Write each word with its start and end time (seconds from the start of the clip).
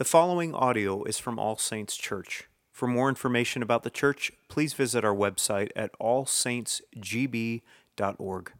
The 0.00 0.06
following 0.06 0.54
audio 0.54 1.04
is 1.04 1.18
from 1.18 1.38
All 1.38 1.58
Saints 1.58 1.94
Church. 1.94 2.48
For 2.72 2.88
more 2.88 3.10
information 3.10 3.62
about 3.62 3.82
the 3.82 3.90
church, 3.90 4.32
please 4.48 4.72
visit 4.72 5.04
our 5.04 5.14
website 5.14 5.68
at 5.76 5.90
allsaintsgb.org. 6.00 8.52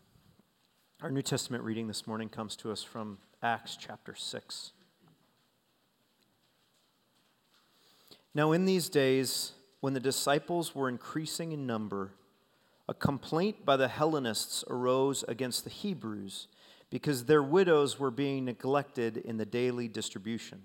Our 1.01 1.11
New 1.11 1.23
Testament 1.23 1.65
reading 1.65 1.89
this 1.89 2.07
morning 2.07 2.29
comes 2.29 2.57
to 2.57 2.71
us 2.71 2.83
from 2.83 3.17
Acts 3.43 3.79
chapter 3.81 4.15
6. 4.15 4.73
Now, 8.35 8.53
in 8.53 8.67
these 8.67 8.91
days, 8.91 9.53
when 9.81 9.95
the 9.95 9.99
disciples 9.99 10.75
were 10.75 10.91
increasing 10.91 11.53
in 11.53 11.67
number, 11.67 12.11
a 12.87 12.93
complaint 12.93 13.65
by 13.65 13.79
the 13.79 13.89
Hellenists 13.89 14.63
arose 14.69 15.25
against 15.27 15.65
the 15.65 15.71
Hebrews 15.71 16.49
because 16.91 17.25
their 17.25 17.43
widows 17.43 17.99
were 17.99 18.11
being 18.11 18.45
neglected 18.45 19.17
in 19.17 19.39
the 19.39 19.47
daily 19.47 19.89
distribution. 19.89 20.65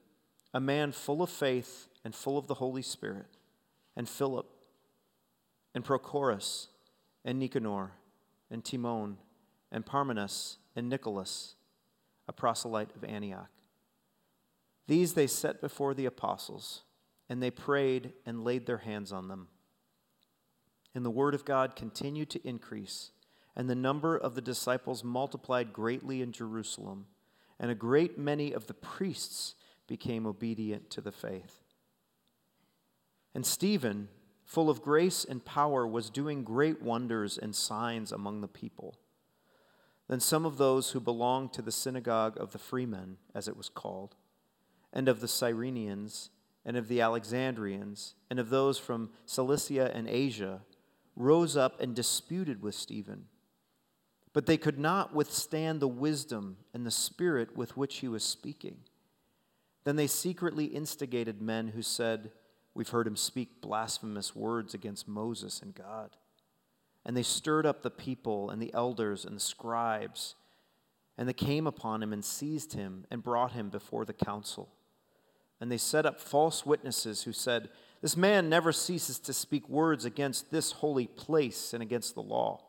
a 0.53 0.59
man 0.59 0.91
full 0.91 1.21
of 1.21 1.29
faith 1.29 1.87
and 2.03 2.13
full 2.13 2.37
of 2.37 2.47
the 2.47 2.55
Holy 2.55 2.81
Spirit, 2.81 3.27
and 3.95 4.07
Philip, 4.07 4.47
and 5.73 5.83
Prochorus, 5.83 6.67
and 7.23 7.39
Nicanor, 7.39 7.91
and 8.49 8.63
Timon, 8.63 9.17
and 9.71 9.85
Parmenas, 9.85 10.57
and 10.75 10.89
Nicholas, 10.89 11.55
a 12.27 12.33
proselyte 12.33 12.95
of 12.95 13.03
Antioch. 13.03 13.49
These 14.87 15.13
they 15.13 15.27
set 15.27 15.61
before 15.61 15.93
the 15.93 16.05
apostles, 16.05 16.81
and 17.29 17.41
they 17.41 17.51
prayed 17.51 18.13
and 18.25 18.43
laid 18.43 18.65
their 18.65 18.79
hands 18.79 19.11
on 19.11 19.27
them. 19.27 19.47
And 20.93 21.05
the 21.05 21.09
word 21.09 21.33
of 21.33 21.45
God 21.45 21.75
continued 21.75 22.29
to 22.31 22.45
increase 22.47 23.11
and 23.55 23.69
the 23.69 23.75
number 23.75 24.17
of 24.17 24.35
the 24.35 24.41
disciples 24.41 25.03
multiplied 25.03 25.73
greatly 25.73 26.21
in 26.21 26.31
Jerusalem, 26.31 27.07
and 27.59 27.69
a 27.69 27.75
great 27.75 28.17
many 28.17 28.53
of 28.53 28.67
the 28.67 28.73
priests 28.73 29.55
became 29.91 30.25
obedient 30.25 30.89
to 30.89 31.01
the 31.01 31.11
faith. 31.11 31.65
And 33.35 33.45
Stephen, 33.45 34.07
full 34.45 34.69
of 34.69 34.81
grace 34.81 35.25
and 35.25 35.43
power, 35.43 35.85
was 35.85 36.09
doing 36.09 36.45
great 36.45 36.81
wonders 36.81 37.37
and 37.37 37.53
signs 37.53 38.13
among 38.13 38.39
the 38.39 38.47
people. 38.47 38.95
Then 40.07 40.21
some 40.21 40.45
of 40.45 40.57
those 40.57 40.91
who 40.91 41.01
belonged 41.01 41.51
to 41.51 41.61
the 41.61 41.73
synagogue 41.73 42.37
of 42.39 42.53
the 42.53 42.57
freedmen, 42.57 43.17
as 43.35 43.49
it 43.49 43.57
was 43.57 43.67
called, 43.67 44.15
and 44.93 45.09
of 45.09 45.19
the 45.19 45.27
Cyrenians, 45.27 46.29
and 46.63 46.77
of 46.77 46.87
the 46.87 47.01
Alexandrians, 47.01 48.15
and 48.29 48.39
of 48.39 48.49
those 48.49 48.79
from 48.79 49.09
Cilicia 49.25 49.91
and 49.93 50.07
Asia, 50.07 50.61
rose 51.17 51.57
up 51.57 51.81
and 51.81 51.93
disputed 51.93 52.61
with 52.61 52.75
Stephen 52.75 53.25
but 54.33 54.45
they 54.45 54.57
could 54.57 54.79
not 54.79 55.13
withstand 55.13 55.79
the 55.81 55.87
wisdom 55.87 56.55
and 56.73 56.85
the 56.85 56.91
spirit 56.91 57.57
with 57.57 57.75
which 57.75 57.97
he 57.97 58.07
was 58.07 58.23
speaking. 58.23 58.77
Then 59.83 59.95
they 59.95 60.07
secretly 60.07 60.65
instigated 60.65 61.41
men 61.41 61.69
who 61.69 61.81
said, 61.81 62.31
We've 62.73 62.89
heard 62.89 63.07
him 63.07 63.17
speak 63.17 63.61
blasphemous 63.61 64.35
words 64.35 64.73
against 64.73 65.07
Moses 65.07 65.61
and 65.61 65.75
God. 65.75 66.15
And 67.05 67.17
they 67.17 67.23
stirred 67.23 67.65
up 67.65 67.81
the 67.81 67.89
people 67.89 68.49
and 68.49 68.61
the 68.61 68.73
elders 68.73 69.25
and 69.25 69.35
the 69.35 69.41
scribes. 69.41 70.35
And 71.17 71.27
they 71.27 71.33
came 71.33 71.67
upon 71.67 72.01
him 72.01 72.13
and 72.13 72.23
seized 72.23 72.73
him 72.73 73.05
and 73.11 73.23
brought 73.23 73.51
him 73.51 73.69
before 73.69 74.05
the 74.05 74.13
council. 74.13 74.69
And 75.59 75.71
they 75.71 75.77
set 75.77 76.05
up 76.05 76.19
false 76.19 76.65
witnesses 76.65 77.23
who 77.23 77.33
said, 77.33 77.69
This 78.01 78.15
man 78.15 78.49
never 78.49 78.71
ceases 78.71 79.19
to 79.19 79.33
speak 79.33 79.67
words 79.67 80.05
against 80.05 80.49
this 80.49 80.71
holy 80.71 81.07
place 81.07 81.73
and 81.73 81.83
against 81.83 82.15
the 82.15 82.21
law. 82.21 82.63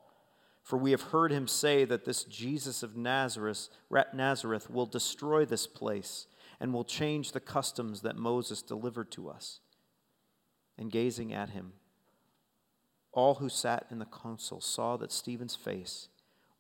For 0.63 0.77
we 0.77 0.91
have 0.93 1.03
heard 1.03 1.33
him 1.33 1.49
say 1.49 1.85
that 1.85 2.05
this 2.05 2.25
Jesus 2.25 2.83
of 2.83 2.97
Nazareth, 2.97 3.69
Nazareth 4.13 4.71
will 4.71 4.87
destroy 4.87 5.45
this 5.45 5.67
place 5.67 6.27
and 6.63 6.73
will 6.73 6.85
change 6.85 7.33
the 7.33 7.41
customs 7.41 8.03
that 8.03 8.17
Moses 8.17 8.63
delivered 8.63 9.11
to 9.11 9.29
us. 9.29 9.59
And 10.79 10.93
gazing 10.93 11.35
at 11.35 11.51
him, 11.51 11.73
all 13.11 13.35
who 13.35 13.49
sat 13.49 13.87
in 13.91 13.99
the 13.99 14.07
council 14.07 14.61
saw 14.61 14.97
that 14.99 15.11
Stephen's 15.11 15.57
face 15.57 16.09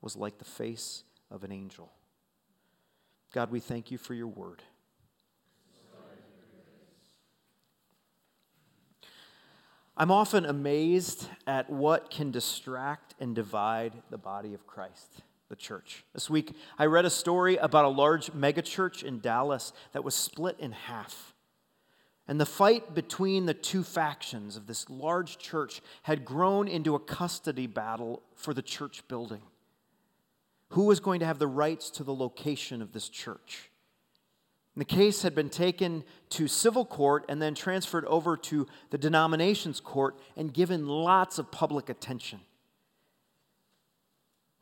was 0.00 0.16
like 0.16 0.38
the 0.38 0.44
face 0.44 1.04
of 1.30 1.44
an 1.44 1.52
angel. 1.52 1.92
God, 3.32 3.52
we 3.52 3.60
thank 3.60 3.92
you 3.92 3.96
for 3.96 4.12
your 4.12 4.26
word. 4.26 4.64
I'm 9.96 10.10
often 10.10 10.44
amazed 10.44 11.28
at 11.46 11.70
what 11.70 12.10
can 12.10 12.32
distract 12.32 13.14
and 13.20 13.36
divide 13.36 13.92
the 14.10 14.18
body 14.18 14.52
of 14.52 14.66
Christ, 14.66 15.22
the 15.52 15.56
church. 15.56 16.02
This 16.14 16.30
week, 16.30 16.56
I 16.78 16.86
read 16.86 17.04
a 17.04 17.10
story 17.10 17.58
about 17.58 17.84
a 17.84 17.88
large 17.88 18.32
megachurch 18.32 19.02
in 19.02 19.20
Dallas 19.20 19.74
that 19.92 20.02
was 20.02 20.14
split 20.14 20.58
in 20.58 20.72
half. 20.72 21.34
And 22.26 22.40
the 22.40 22.46
fight 22.46 22.94
between 22.94 23.44
the 23.44 23.52
two 23.52 23.82
factions 23.82 24.56
of 24.56 24.66
this 24.66 24.88
large 24.88 25.36
church 25.36 25.82
had 26.04 26.24
grown 26.24 26.68
into 26.68 26.94
a 26.94 26.98
custody 26.98 27.66
battle 27.66 28.22
for 28.34 28.54
the 28.54 28.62
church 28.62 29.06
building. 29.08 29.42
Who 30.70 30.84
was 30.84 31.00
going 31.00 31.20
to 31.20 31.26
have 31.26 31.38
the 31.38 31.46
rights 31.46 31.90
to 31.90 32.02
the 32.02 32.14
location 32.14 32.80
of 32.80 32.92
this 32.92 33.10
church? 33.10 33.68
The 34.74 34.86
case 34.86 35.20
had 35.20 35.34
been 35.34 35.50
taken 35.50 36.02
to 36.30 36.48
civil 36.48 36.86
court 36.86 37.26
and 37.28 37.42
then 37.42 37.54
transferred 37.54 38.06
over 38.06 38.38
to 38.38 38.66
the 38.88 38.96
denominations 38.96 39.80
court 39.80 40.18
and 40.34 40.54
given 40.54 40.88
lots 40.88 41.38
of 41.38 41.50
public 41.50 41.90
attention. 41.90 42.40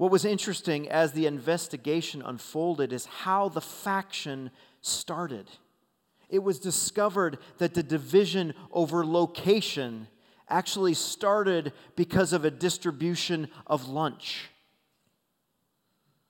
What 0.00 0.10
was 0.10 0.24
interesting 0.24 0.88
as 0.88 1.12
the 1.12 1.26
investigation 1.26 2.22
unfolded 2.22 2.90
is 2.90 3.04
how 3.04 3.50
the 3.50 3.60
faction 3.60 4.50
started. 4.80 5.50
It 6.30 6.38
was 6.38 6.58
discovered 6.58 7.36
that 7.58 7.74
the 7.74 7.82
division 7.82 8.54
over 8.72 9.04
location 9.04 10.08
actually 10.48 10.94
started 10.94 11.74
because 11.96 12.32
of 12.32 12.46
a 12.46 12.50
distribution 12.50 13.48
of 13.66 13.90
lunch. 13.90 14.48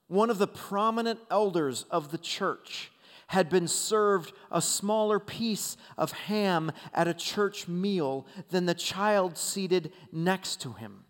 One 0.08 0.30
of 0.30 0.38
the 0.38 0.48
prominent 0.48 1.20
elders 1.30 1.84
of 1.92 2.10
the 2.10 2.18
church 2.18 2.90
had 3.28 3.48
been 3.48 3.68
served 3.68 4.32
a 4.50 4.60
smaller 4.60 5.20
piece 5.20 5.76
of 5.96 6.10
ham 6.10 6.72
at 6.92 7.06
a 7.06 7.14
church 7.14 7.68
meal 7.68 8.26
than 8.48 8.66
the 8.66 8.74
child 8.74 9.38
seated 9.38 9.92
next 10.10 10.60
to 10.62 10.72
him. 10.72 11.04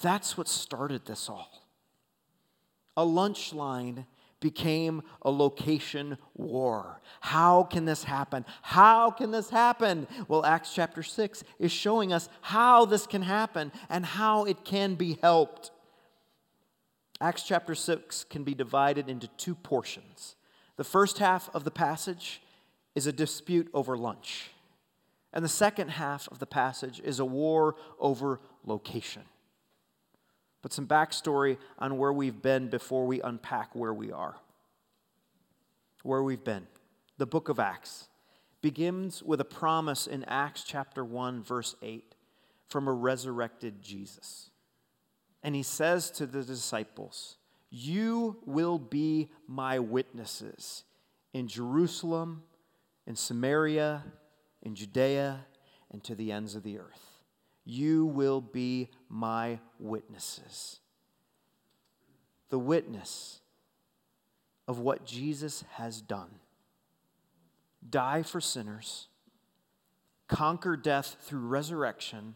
That's 0.00 0.36
what 0.36 0.48
started 0.48 1.06
this 1.06 1.28
all. 1.28 1.50
A 2.96 3.04
lunch 3.04 3.52
line 3.52 4.06
became 4.40 5.02
a 5.22 5.30
location 5.30 6.18
war. 6.34 7.00
How 7.20 7.62
can 7.64 7.84
this 7.84 8.04
happen? 8.04 8.44
How 8.62 9.10
can 9.10 9.30
this 9.30 9.50
happen? 9.50 10.06
Well, 10.28 10.44
Acts 10.44 10.74
chapter 10.74 11.02
6 11.02 11.42
is 11.58 11.72
showing 11.72 12.12
us 12.12 12.28
how 12.42 12.84
this 12.84 13.06
can 13.06 13.22
happen 13.22 13.72
and 13.88 14.04
how 14.04 14.44
it 14.44 14.64
can 14.64 14.94
be 14.94 15.18
helped. 15.22 15.70
Acts 17.20 17.44
chapter 17.44 17.74
6 17.74 18.24
can 18.24 18.44
be 18.44 18.54
divided 18.54 19.08
into 19.08 19.28
two 19.38 19.54
portions. 19.54 20.36
The 20.76 20.84
first 20.84 21.18
half 21.18 21.48
of 21.54 21.64
the 21.64 21.70
passage 21.70 22.42
is 22.94 23.06
a 23.06 23.12
dispute 23.12 23.68
over 23.72 23.96
lunch, 23.96 24.50
and 25.32 25.44
the 25.44 25.48
second 25.48 25.88
half 25.88 26.28
of 26.30 26.38
the 26.38 26.46
passage 26.46 27.00
is 27.02 27.18
a 27.18 27.24
war 27.24 27.76
over 27.98 28.40
location. 28.64 29.22
But 30.66 30.72
some 30.72 30.88
backstory 30.88 31.58
on 31.78 31.96
where 31.96 32.12
we've 32.12 32.42
been 32.42 32.66
before 32.66 33.06
we 33.06 33.20
unpack 33.20 33.76
where 33.76 33.94
we 33.94 34.10
are. 34.10 34.34
Where 36.02 36.24
we've 36.24 36.42
been. 36.42 36.66
The 37.18 37.26
book 37.26 37.48
of 37.48 37.60
Acts 37.60 38.08
begins 38.62 39.22
with 39.22 39.40
a 39.40 39.44
promise 39.44 40.08
in 40.08 40.24
Acts 40.24 40.64
chapter 40.64 41.04
1, 41.04 41.44
verse 41.44 41.76
8, 41.82 42.16
from 42.68 42.88
a 42.88 42.92
resurrected 42.92 43.80
Jesus. 43.80 44.50
And 45.44 45.54
he 45.54 45.62
says 45.62 46.10
to 46.10 46.26
the 46.26 46.42
disciples, 46.42 47.36
you 47.70 48.38
will 48.44 48.80
be 48.80 49.30
my 49.46 49.78
witnesses 49.78 50.82
in 51.32 51.46
Jerusalem, 51.46 52.42
in 53.06 53.14
Samaria, 53.14 54.02
in 54.64 54.74
Judea, 54.74 55.46
and 55.92 56.02
to 56.02 56.16
the 56.16 56.32
ends 56.32 56.56
of 56.56 56.64
the 56.64 56.80
earth. 56.80 57.15
You 57.68 58.06
will 58.06 58.40
be 58.40 58.88
my 59.08 59.58
witnesses. 59.80 60.78
The 62.48 62.58
witness 62.60 63.40
of 64.68 64.78
what 64.78 65.04
Jesus 65.04 65.64
has 65.72 66.00
done. 66.00 66.38
die 67.88 68.22
for 68.22 68.40
sinners, 68.40 69.08
conquer 70.28 70.76
death 70.76 71.16
through 71.20 71.46
resurrection, 71.46 72.34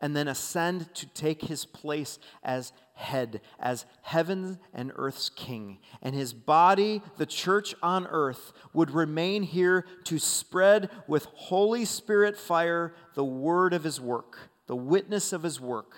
and 0.00 0.16
then 0.16 0.26
ascend 0.26 0.92
to 0.94 1.06
take 1.06 1.42
his 1.42 1.64
place 1.64 2.18
as 2.42 2.72
head, 2.94 3.40
as 3.60 3.86
heaven 4.02 4.58
and 4.74 4.90
earth's 4.96 5.30
king. 5.30 5.78
And 6.02 6.14
his 6.14 6.32
body, 6.34 7.00
the 7.18 7.26
church 7.26 7.74
on 7.82 8.08
earth, 8.08 8.52
would 8.72 8.90
remain 8.90 9.44
here 9.44 9.86
to 10.04 10.18
spread 10.18 10.90
with 11.06 11.26
Holy 11.26 11.84
Spirit 11.84 12.36
fire 12.36 12.94
the 13.14 13.24
word 13.24 13.72
of 13.72 13.84
his 13.84 14.00
work, 14.00 14.38
the 14.72 14.76
witness 14.76 15.34
of 15.34 15.42
his 15.42 15.60
work, 15.60 15.96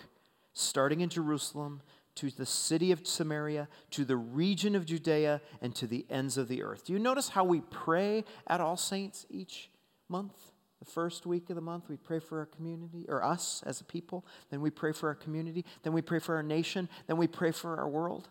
starting 0.52 1.00
in 1.00 1.08
Jerusalem 1.08 1.80
to 2.16 2.28
the 2.28 2.44
city 2.44 2.90
of 2.90 3.06
Samaria, 3.06 3.68
to 3.92 4.04
the 4.04 4.16
region 4.16 4.74
of 4.74 4.84
Judea, 4.84 5.40
and 5.62 5.72
to 5.76 5.86
the 5.86 6.04
ends 6.10 6.36
of 6.36 6.48
the 6.48 6.64
earth. 6.64 6.86
Do 6.86 6.92
you 6.92 6.98
notice 6.98 7.28
how 7.28 7.44
we 7.44 7.60
pray 7.60 8.24
at 8.48 8.60
All 8.60 8.76
Saints 8.76 9.26
each 9.30 9.70
month? 10.08 10.32
The 10.80 10.90
first 10.90 11.24
week 11.24 11.50
of 11.50 11.54
the 11.54 11.62
month, 11.62 11.88
we 11.88 11.96
pray 11.96 12.18
for 12.18 12.40
our 12.40 12.46
community, 12.46 13.06
or 13.08 13.22
us 13.22 13.62
as 13.64 13.80
a 13.80 13.84
people. 13.84 14.26
Then 14.50 14.60
we 14.60 14.70
pray 14.70 14.90
for 14.90 15.08
our 15.08 15.14
community. 15.14 15.64
Then 15.84 15.92
we 15.92 16.02
pray 16.02 16.18
for 16.18 16.34
our 16.34 16.42
nation. 16.42 16.88
Then 17.06 17.16
we 17.16 17.28
pray 17.28 17.52
for 17.52 17.78
our 17.78 17.88
world. 17.88 18.26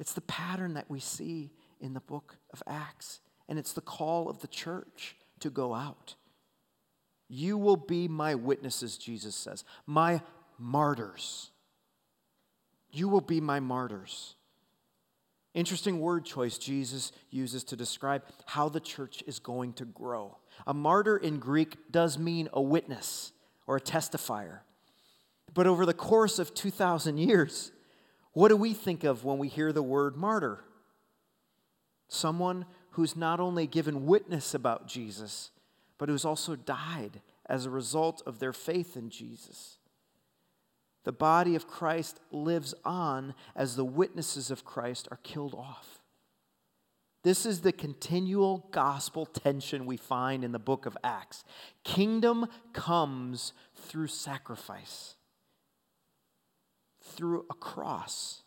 It's 0.00 0.14
the 0.14 0.22
pattern 0.22 0.72
that 0.72 0.88
we 0.88 1.00
see 1.00 1.52
in 1.82 1.92
the 1.92 2.00
book 2.00 2.38
of 2.54 2.62
Acts. 2.66 3.20
And 3.46 3.58
it's 3.58 3.74
the 3.74 3.82
call 3.82 4.30
of 4.30 4.38
the 4.38 4.48
church 4.48 5.16
to 5.40 5.50
go 5.50 5.74
out. 5.74 6.14
You 7.34 7.56
will 7.56 7.78
be 7.78 8.08
my 8.08 8.34
witnesses, 8.34 8.98
Jesus 8.98 9.34
says, 9.34 9.64
my 9.86 10.20
martyrs. 10.58 11.50
You 12.90 13.08
will 13.08 13.22
be 13.22 13.40
my 13.40 13.58
martyrs. 13.58 14.34
Interesting 15.54 15.98
word 15.98 16.26
choice 16.26 16.58
Jesus 16.58 17.10
uses 17.30 17.64
to 17.64 17.74
describe 17.74 18.22
how 18.44 18.68
the 18.68 18.80
church 18.80 19.24
is 19.26 19.38
going 19.38 19.72
to 19.74 19.86
grow. 19.86 20.36
A 20.66 20.74
martyr 20.74 21.16
in 21.16 21.38
Greek 21.38 21.90
does 21.90 22.18
mean 22.18 22.50
a 22.52 22.60
witness 22.60 23.32
or 23.66 23.76
a 23.76 23.80
testifier. 23.80 24.58
But 25.54 25.66
over 25.66 25.86
the 25.86 25.94
course 25.94 26.38
of 26.38 26.52
2,000 26.52 27.16
years, 27.16 27.72
what 28.34 28.48
do 28.48 28.58
we 28.58 28.74
think 28.74 29.04
of 29.04 29.24
when 29.24 29.38
we 29.38 29.48
hear 29.48 29.72
the 29.72 29.82
word 29.82 30.18
martyr? 30.18 30.64
Someone 32.08 32.66
who's 32.90 33.16
not 33.16 33.40
only 33.40 33.66
given 33.66 34.04
witness 34.04 34.52
about 34.52 34.86
Jesus, 34.86 35.50
but 36.02 36.08
who's 36.08 36.24
also 36.24 36.56
died 36.56 37.20
as 37.46 37.64
a 37.64 37.70
result 37.70 38.24
of 38.26 38.40
their 38.40 38.52
faith 38.52 38.96
in 38.96 39.08
Jesus. 39.08 39.78
The 41.04 41.12
body 41.12 41.54
of 41.54 41.68
Christ 41.68 42.18
lives 42.32 42.74
on 42.84 43.36
as 43.54 43.76
the 43.76 43.84
witnesses 43.84 44.50
of 44.50 44.64
Christ 44.64 45.06
are 45.12 45.20
killed 45.22 45.54
off. 45.54 46.00
This 47.22 47.46
is 47.46 47.60
the 47.60 47.70
continual 47.70 48.66
gospel 48.72 49.26
tension 49.26 49.86
we 49.86 49.96
find 49.96 50.42
in 50.42 50.50
the 50.50 50.58
book 50.58 50.86
of 50.86 50.98
Acts. 51.04 51.44
Kingdom 51.84 52.48
comes 52.72 53.52
through 53.76 54.08
sacrifice, 54.08 55.14
through 57.00 57.46
a 57.48 57.54
cross. 57.54 58.42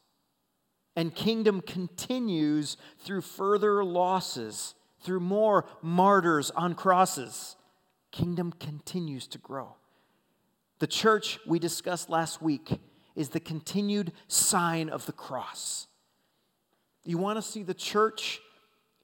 And 0.97 1.15
kingdom 1.15 1.61
continues 1.61 2.75
through 2.99 3.21
further 3.21 3.81
losses, 3.81 4.75
through 5.05 5.21
more 5.21 5.65
martyrs 5.81 6.51
on 6.51 6.73
crosses. 6.73 7.55
Kingdom 8.11 8.51
continues 8.59 9.27
to 9.27 9.37
grow. 9.37 9.75
The 10.79 10.87
church 10.87 11.39
we 11.45 11.59
discussed 11.59 12.09
last 12.09 12.41
week 12.41 12.79
is 13.15 13.29
the 13.29 13.39
continued 13.39 14.11
sign 14.27 14.89
of 14.89 15.05
the 15.05 15.13
cross. 15.13 15.87
You 17.05 17.17
want 17.17 17.37
to 17.37 17.41
see 17.41 17.63
the 17.63 17.73
church 17.73 18.41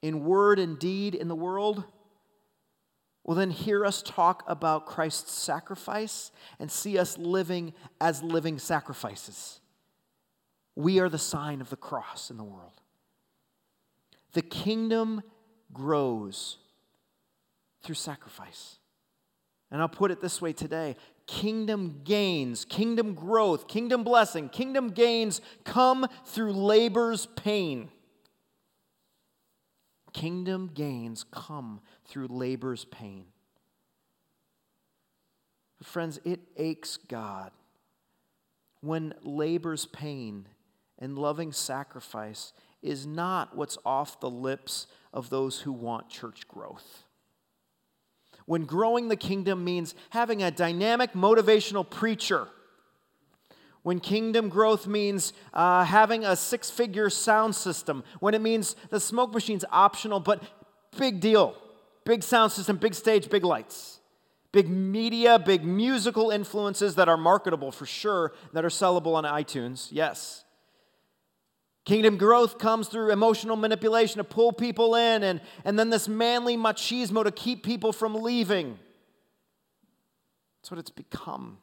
in 0.02 0.24
word 0.24 0.58
and 0.58 0.78
deed 0.78 1.14
in 1.14 1.28
the 1.28 1.36
world? 1.36 1.84
Well, 3.24 3.36
then 3.36 3.50
hear 3.50 3.86
us 3.86 4.02
talk 4.02 4.42
about 4.48 4.86
Christ's 4.86 5.32
sacrifice 5.32 6.32
and 6.58 6.70
see 6.70 6.98
us 6.98 7.16
living 7.16 7.72
as 8.00 8.22
living 8.22 8.58
sacrifices. 8.58 9.60
We 10.74 10.98
are 10.98 11.08
the 11.08 11.18
sign 11.18 11.60
of 11.60 11.70
the 11.70 11.76
cross 11.76 12.30
in 12.30 12.36
the 12.36 12.44
world. 12.44 12.80
The 14.32 14.42
kingdom 14.42 15.22
grows 15.72 16.58
through 17.82 17.94
sacrifice. 17.94 18.78
And 19.70 19.80
I'll 19.80 19.88
put 19.88 20.10
it 20.10 20.20
this 20.20 20.40
way 20.40 20.52
today 20.52 20.96
kingdom 21.26 22.00
gains, 22.04 22.64
kingdom 22.64 23.14
growth, 23.14 23.68
kingdom 23.68 24.04
blessing, 24.04 24.48
kingdom 24.48 24.90
gains 24.90 25.40
come 25.64 26.06
through 26.26 26.52
labor's 26.52 27.26
pain. 27.36 27.88
Kingdom 30.12 30.70
gains 30.74 31.24
come 31.24 31.80
through 32.06 32.26
labor's 32.28 32.84
pain. 32.84 33.24
Friends, 35.82 36.20
it 36.24 36.40
aches 36.56 36.96
God 36.96 37.50
when 38.82 39.14
labor's 39.22 39.86
pain 39.86 40.46
and 40.98 41.18
loving 41.18 41.52
sacrifice 41.52 42.52
is 42.82 43.06
not 43.06 43.56
what's 43.56 43.78
off 43.84 44.20
the 44.20 44.30
lips 44.30 44.86
of 45.12 45.30
those 45.30 45.60
who 45.60 45.72
want 45.72 46.08
church 46.08 46.48
growth 46.48 47.04
when 48.46 48.64
growing 48.64 49.08
the 49.08 49.16
kingdom 49.16 49.64
means 49.64 49.94
having 50.10 50.42
a 50.42 50.50
dynamic, 50.50 51.12
motivational 51.12 51.88
preacher. 51.88 52.48
When 53.82 53.98
kingdom 53.98 54.48
growth 54.48 54.86
means 54.86 55.32
uh, 55.52 55.84
having 55.84 56.24
a 56.24 56.36
six 56.36 56.70
figure 56.70 57.10
sound 57.10 57.54
system. 57.54 58.04
When 58.20 58.34
it 58.34 58.40
means 58.40 58.76
the 58.90 59.00
smoke 59.00 59.32
machine's 59.34 59.64
optional, 59.70 60.20
but 60.20 60.42
big 60.96 61.20
deal. 61.20 61.56
Big 62.04 62.22
sound 62.22 62.52
system, 62.52 62.76
big 62.76 62.94
stage, 62.94 63.28
big 63.28 63.44
lights. 63.44 64.00
Big 64.52 64.68
media, 64.68 65.38
big 65.38 65.64
musical 65.64 66.30
influences 66.30 66.94
that 66.96 67.08
are 67.08 67.16
marketable 67.16 67.72
for 67.72 67.86
sure, 67.86 68.32
that 68.52 68.64
are 68.64 68.68
sellable 68.68 69.14
on 69.14 69.24
iTunes, 69.24 69.88
yes. 69.90 70.44
Kingdom 71.84 72.16
growth 72.16 72.58
comes 72.58 72.88
through 72.88 73.10
emotional 73.10 73.56
manipulation 73.56 74.18
to 74.18 74.24
pull 74.24 74.52
people 74.52 74.94
in, 74.94 75.24
and, 75.24 75.40
and 75.64 75.78
then 75.78 75.90
this 75.90 76.06
manly 76.06 76.56
machismo 76.56 77.24
to 77.24 77.32
keep 77.32 77.64
people 77.64 77.92
from 77.92 78.14
leaving. 78.14 78.78
That's 80.60 80.70
what 80.70 80.78
it's 80.78 80.90
become. 80.90 81.58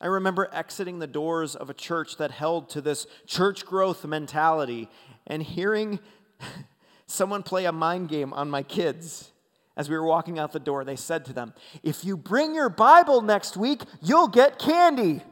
I 0.00 0.06
remember 0.06 0.48
exiting 0.52 1.00
the 1.00 1.08
doors 1.08 1.56
of 1.56 1.68
a 1.68 1.74
church 1.74 2.18
that 2.18 2.30
held 2.30 2.70
to 2.70 2.80
this 2.80 3.06
church 3.26 3.66
growth 3.66 4.04
mentality 4.04 4.88
and 5.26 5.42
hearing 5.42 5.98
someone 7.06 7.42
play 7.42 7.64
a 7.64 7.72
mind 7.72 8.08
game 8.08 8.32
on 8.32 8.48
my 8.48 8.62
kids. 8.62 9.32
As 9.76 9.88
we 9.88 9.96
were 9.96 10.06
walking 10.06 10.38
out 10.38 10.52
the 10.52 10.60
door, 10.60 10.84
they 10.84 10.96
said 10.96 11.24
to 11.26 11.32
them, 11.32 11.52
If 11.82 12.04
you 12.04 12.16
bring 12.16 12.54
your 12.54 12.68
Bible 12.68 13.22
next 13.22 13.56
week, 13.56 13.82
you'll 14.00 14.28
get 14.28 14.58
candy. 14.58 15.22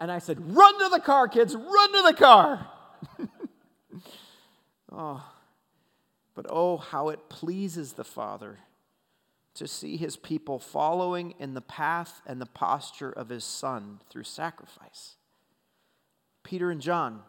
And 0.00 0.10
I 0.10 0.18
said, 0.20 0.54
Run 0.54 0.78
to 0.78 0.88
the 0.88 1.00
car, 1.00 1.28
kids, 1.28 1.54
run 1.54 1.92
to 1.92 2.02
the 2.02 2.14
car. 2.14 2.66
oh, 4.92 5.24
but 6.34 6.46
oh, 6.48 6.76
how 6.76 7.08
it 7.08 7.28
pleases 7.28 7.94
the 7.94 8.04
Father 8.04 8.58
to 9.54 9.66
see 9.66 9.96
his 9.96 10.16
people 10.16 10.58
following 10.58 11.34
in 11.40 11.54
the 11.54 11.60
path 11.60 12.22
and 12.26 12.40
the 12.40 12.46
posture 12.46 13.10
of 13.10 13.28
his 13.28 13.44
Son 13.44 13.98
through 14.08 14.22
sacrifice. 14.22 15.16
Peter 16.44 16.70
and 16.70 16.80
John 16.80 17.22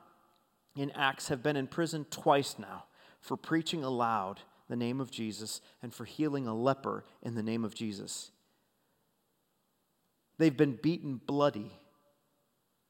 in 0.75 0.91
Acts 0.91 1.29
have 1.29 1.41
been 1.41 1.55
in 1.55 1.67
prison 1.67 2.05
twice 2.11 2.57
now 2.59 2.85
for 3.19 3.35
preaching 3.35 3.83
aloud 3.83 4.41
the 4.69 4.75
name 4.75 5.01
of 5.01 5.11
Jesus 5.11 5.59
and 5.81 5.93
for 5.93 6.05
healing 6.05 6.47
a 6.47 6.53
leper 6.53 7.03
in 7.23 7.33
the 7.33 7.43
name 7.43 7.65
of 7.65 7.73
Jesus. 7.73 8.31
They've 10.37 10.55
been 10.55 10.79
beaten 10.81 11.19
bloody 11.25 11.71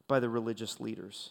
by 0.06 0.20
the 0.20 0.28
religious 0.28 0.80
leaders 0.80 1.30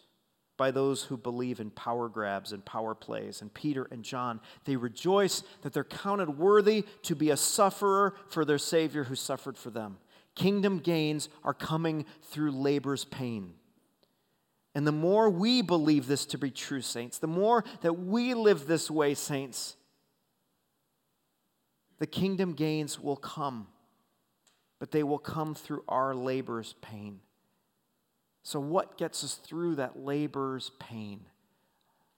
by 0.59 0.71
those 0.71 1.03
who 1.03 1.15
believe 1.15 1.61
in 1.61 1.71
power 1.71 2.09
grabs 2.09 2.51
and 2.51 2.65
power 2.65 2.93
plays. 2.93 3.41
And 3.41 3.51
Peter 3.53 3.87
and 3.91 4.03
John, 4.03 4.41
they 4.65 4.75
rejoice 4.75 5.41
that 5.61 5.71
they're 5.71 5.85
counted 5.85 6.37
worthy 6.37 6.83
to 7.03 7.15
be 7.15 7.29
a 7.29 7.37
sufferer 7.37 8.13
for 8.27 8.43
their 8.43 8.57
Savior 8.57 9.05
who 9.05 9.15
suffered 9.15 9.57
for 9.57 9.69
them. 9.69 9.97
Kingdom 10.35 10.79
gains 10.79 11.29
are 11.45 11.53
coming 11.53 12.05
through 12.23 12.51
labor's 12.51 13.05
pain. 13.05 13.53
And 14.75 14.85
the 14.85 14.91
more 14.91 15.29
we 15.29 15.61
believe 15.61 16.07
this 16.07 16.25
to 16.27 16.37
be 16.37 16.51
true, 16.51 16.81
saints, 16.81 17.19
the 17.19 17.27
more 17.27 17.63
that 17.79 17.93
we 17.93 18.33
live 18.33 18.67
this 18.67 18.91
way, 18.91 19.13
saints, 19.13 19.77
the 21.99 22.07
kingdom 22.07 22.51
gains 22.51 22.99
will 22.99 23.15
come, 23.15 23.67
but 24.77 24.91
they 24.91 25.03
will 25.03 25.19
come 25.19 25.55
through 25.55 25.85
our 25.87 26.13
labor's 26.13 26.75
pain. 26.81 27.21
So, 28.43 28.59
what 28.59 28.97
gets 28.97 29.23
us 29.23 29.35
through 29.35 29.75
that 29.75 29.99
labor's 29.99 30.71
pain? 30.79 31.21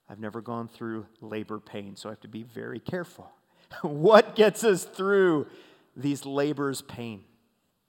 I've 0.10 0.20
never 0.20 0.42
gone 0.42 0.68
through 0.68 1.06
labor 1.22 1.60
pain, 1.60 1.96
so 1.96 2.10
I 2.10 2.12
have 2.12 2.22
to 2.22 2.28
be 2.28 2.44
very 2.44 2.80
careful. 2.80 3.32
what 3.82 4.36
gets 4.36 4.64
us 4.64 4.84
through 4.84 5.48
these 5.96 6.26
labor's 6.26 6.82
pain? 6.82 7.24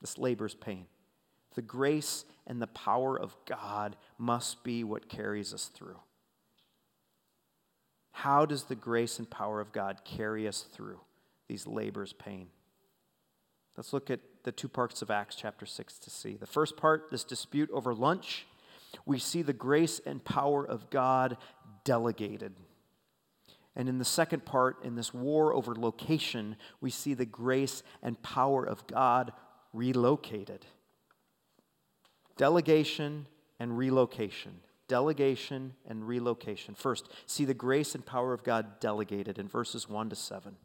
This 0.00 0.18
labor's 0.18 0.54
pain. 0.54 0.86
The 1.54 1.62
grace 1.62 2.24
and 2.46 2.62
the 2.62 2.68
power 2.68 3.18
of 3.18 3.36
God 3.46 3.96
must 4.18 4.64
be 4.64 4.84
what 4.84 5.08
carries 5.08 5.52
us 5.52 5.66
through. 5.66 5.98
How 8.12 8.46
does 8.46 8.64
the 8.64 8.74
grace 8.74 9.18
and 9.18 9.28
power 9.28 9.60
of 9.60 9.72
God 9.72 10.02
carry 10.04 10.46
us 10.46 10.62
through 10.62 11.00
these 11.52 11.66
labors 11.66 12.14
pain. 12.14 12.46
Let's 13.76 13.92
look 13.92 14.10
at 14.10 14.20
the 14.44 14.52
two 14.52 14.68
parts 14.68 15.02
of 15.02 15.10
Acts 15.10 15.36
chapter 15.36 15.66
6 15.66 15.98
to 15.98 16.10
see. 16.10 16.36
The 16.36 16.46
first 16.46 16.76
part, 16.76 17.10
this 17.10 17.24
dispute 17.24 17.70
over 17.72 17.94
lunch, 17.94 18.46
we 19.06 19.18
see 19.18 19.42
the 19.42 19.52
grace 19.52 20.00
and 20.04 20.24
power 20.24 20.64
of 20.64 20.90
God 20.90 21.36
delegated. 21.84 22.54
And 23.74 23.88
in 23.88 23.98
the 23.98 24.04
second 24.04 24.44
part, 24.44 24.84
in 24.84 24.96
this 24.96 25.14
war 25.14 25.54
over 25.54 25.74
location, 25.74 26.56
we 26.80 26.90
see 26.90 27.14
the 27.14 27.24
grace 27.24 27.82
and 28.02 28.20
power 28.22 28.64
of 28.64 28.86
God 28.86 29.32
relocated. 29.72 30.66
Delegation 32.36 33.26
and 33.58 33.78
relocation. 33.78 34.60
Delegation 34.88 35.74
and 35.88 36.06
relocation. 36.06 36.74
First, 36.74 37.08
see 37.26 37.46
the 37.46 37.54
grace 37.54 37.94
and 37.94 38.04
power 38.04 38.34
of 38.34 38.44
God 38.44 38.78
delegated 38.80 39.38
in 39.38 39.48
verses 39.48 39.88
1 39.88 40.10
to 40.10 40.16
7. 40.16 40.56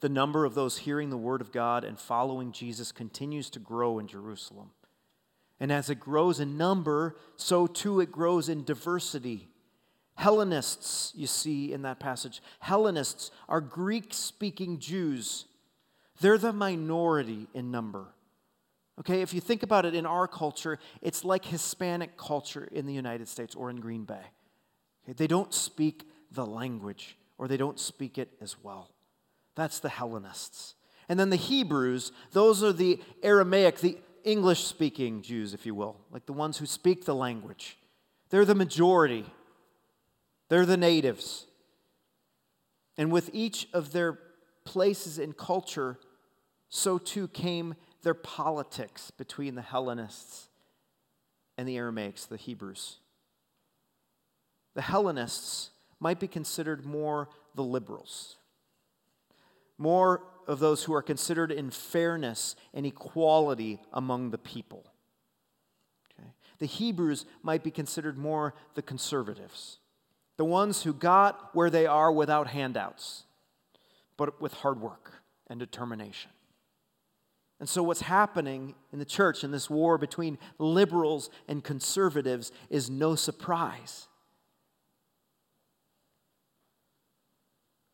The 0.00 0.08
number 0.08 0.44
of 0.44 0.54
those 0.54 0.78
hearing 0.78 1.10
the 1.10 1.16
word 1.16 1.40
of 1.40 1.52
God 1.52 1.84
and 1.84 1.98
following 1.98 2.52
Jesus 2.52 2.92
continues 2.92 3.50
to 3.50 3.58
grow 3.58 3.98
in 3.98 4.06
Jerusalem. 4.06 4.70
And 5.60 5.72
as 5.72 5.88
it 5.88 6.00
grows 6.00 6.40
in 6.40 6.56
number, 6.56 7.16
so 7.36 7.66
too 7.66 8.00
it 8.00 8.12
grows 8.12 8.48
in 8.48 8.64
diversity. 8.64 9.48
Hellenists, 10.16 11.12
you 11.16 11.26
see 11.26 11.72
in 11.72 11.82
that 11.82 12.00
passage, 12.00 12.42
Hellenists 12.60 13.30
are 13.48 13.60
Greek 13.60 14.12
speaking 14.12 14.78
Jews. 14.78 15.46
They're 16.20 16.38
the 16.38 16.52
minority 16.52 17.48
in 17.54 17.70
number. 17.70 18.06
Okay, 19.00 19.22
if 19.22 19.34
you 19.34 19.40
think 19.40 19.64
about 19.64 19.84
it 19.84 19.94
in 19.94 20.06
our 20.06 20.28
culture, 20.28 20.78
it's 21.02 21.24
like 21.24 21.44
Hispanic 21.44 22.16
culture 22.16 22.68
in 22.70 22.86
the 22.86 22.94
United 22.94 23.28
States 23.28 23.54
or 23.54 23.70
in 23.70 23.80
Green 23.80 24.04
Bay. 24.04 24.22
Okay, 25.04 25.14
they 25.14 25.26
don't 25.26 25.52
speak 25.52 26.08
the 26.30 26.46
language 26.46 27.16
or 27.36 27.48
they 27.48 27.56
don't 27.56 27.80
speak 27.80 28.18
it 28.18 28.30
as 28.40 28.56
well. 28.62 28.93
That's 29.54 29.80
the 29.80 29.88
Hellenists. 29.88 30.74
And 31.08 31.18
then 31.18 31.30
the 31.30 31.36
Hebrews, 31.36 32.12
those 32.32 32.62
are 32.62 32.72
the 32.72 33.00
Aramaic, 33.22 33.78
the 33.78 33.98
English 34.24 34.64
speaking 34.64 35.22
Jews, 35.22 35.54
if 35.54 35.66
you 35.66 35.74
will, 35.74 35.96
like 36.10 36.26
the 36.26 36.32
ones 36.32 36.58
who 36.58 36.66
speak 36.66 37.04
the 37.04 37.14
language. 37.14 37.76
They're 38.30 38.44
the 38.44 38.54
majority, 38.54 39.26
they're 40.48 40.66
the 40.66 40.76
natives. 40.76 41.46
And 42.96 43.12
with 43.12 43.30
each 43.32 43.68
of 43.72 43.92
their 43.92 44.18
places 44.64 45.18
in 45.18 45.32
culture, 45.32 45.98
so 46.68 46.96
too 46.96 47.28
came 47.28 47.74
their 48.02 48.14
politics 48.14 49.10
between 49.10 49.56
the 49.56 49.62
Hellenists 49.62 50.48
and 51.58 51.68
the 51.68 51.76
Aramaics, 51.76 52.26
the 52.26 52.36
Hebrews. 52.36 52.98
The 54.74 54.82
Hellenists 54.82 55.70
might 56.00 56.20
be 56.20 56.28
considered 56.28 56.84
more 56.84 57.28
the 57.54 57.62
liberals, 57.62 58.36
more 59.78 60.22
of 60.46 60.58
those 60.58 60.84
who 60.84 60.94
are 60.94 61.02
considered 61.02 61.50
in 61.50 61.70
fairness 61.70 62.56
and 62.72 62.86
equality 62.86 63.80
among 63.92 64.30
the 64.30 64.38
people. 64.38 64.84
Okay? 66.18 66.28
The 66.58 66.66
Hebrews 66.66 67.24
might 67.42 67.64
be 67.64 67.70
considered 67.70 68.18
more 68.18 68.54
the 68.74 68.82
conservatives, 68.82 69.78
the 70.36 70.44
ones 70.44 70.82
who 70.82 70.92
got 70.92 71.54
where 71.54 71.70
they 71.70 71.86
are 71.86 72.12
without 72.12 72.48
handouts, 72.48 73.24
but 74.16 74.40
with 74.40 74.54
hard 74.54 74.80
work 74.80 75.22
and 75.48 75.58
determination. 75.58 76.30
And 77.60 77.68
so, 77.68 77.82
what's 77.82 78.02
happening 78.02 78.74
in 78.92 78.98
the 78.98 79.04
church 79.04 79.44
in 79.44 79.50
this 79.50 79.70
war 79.70 79.96
between 79.96 80.38
liberals 80.58 81.30
and 81.48 81.62
conservatives 81.62 82.52
is 82.68 82.90
no 82.90 83.14
surprise. 83.14 84.08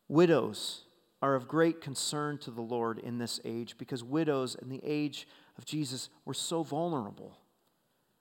Widows 0.09 0.81
are 1.21 1.35
of 1.35 1.47
great 1.47 1.81
concern 1.81 2.37
to 2.39 2.51
the 2.51 2.61
Lord 2.61 2.97
in 2.99 3.17
this 3.17 3.39
age 3.45 3.75
because 3.77 4.03
widows 4.03 4.55
in 4.55 4.69
the 4.69 4.81
age 4.83 5.27
of 5.57 5.65
Jesus 5.65 6.09
were 6.25 6.33
so 6.33 6.63
vulnerable. 6.63 7.37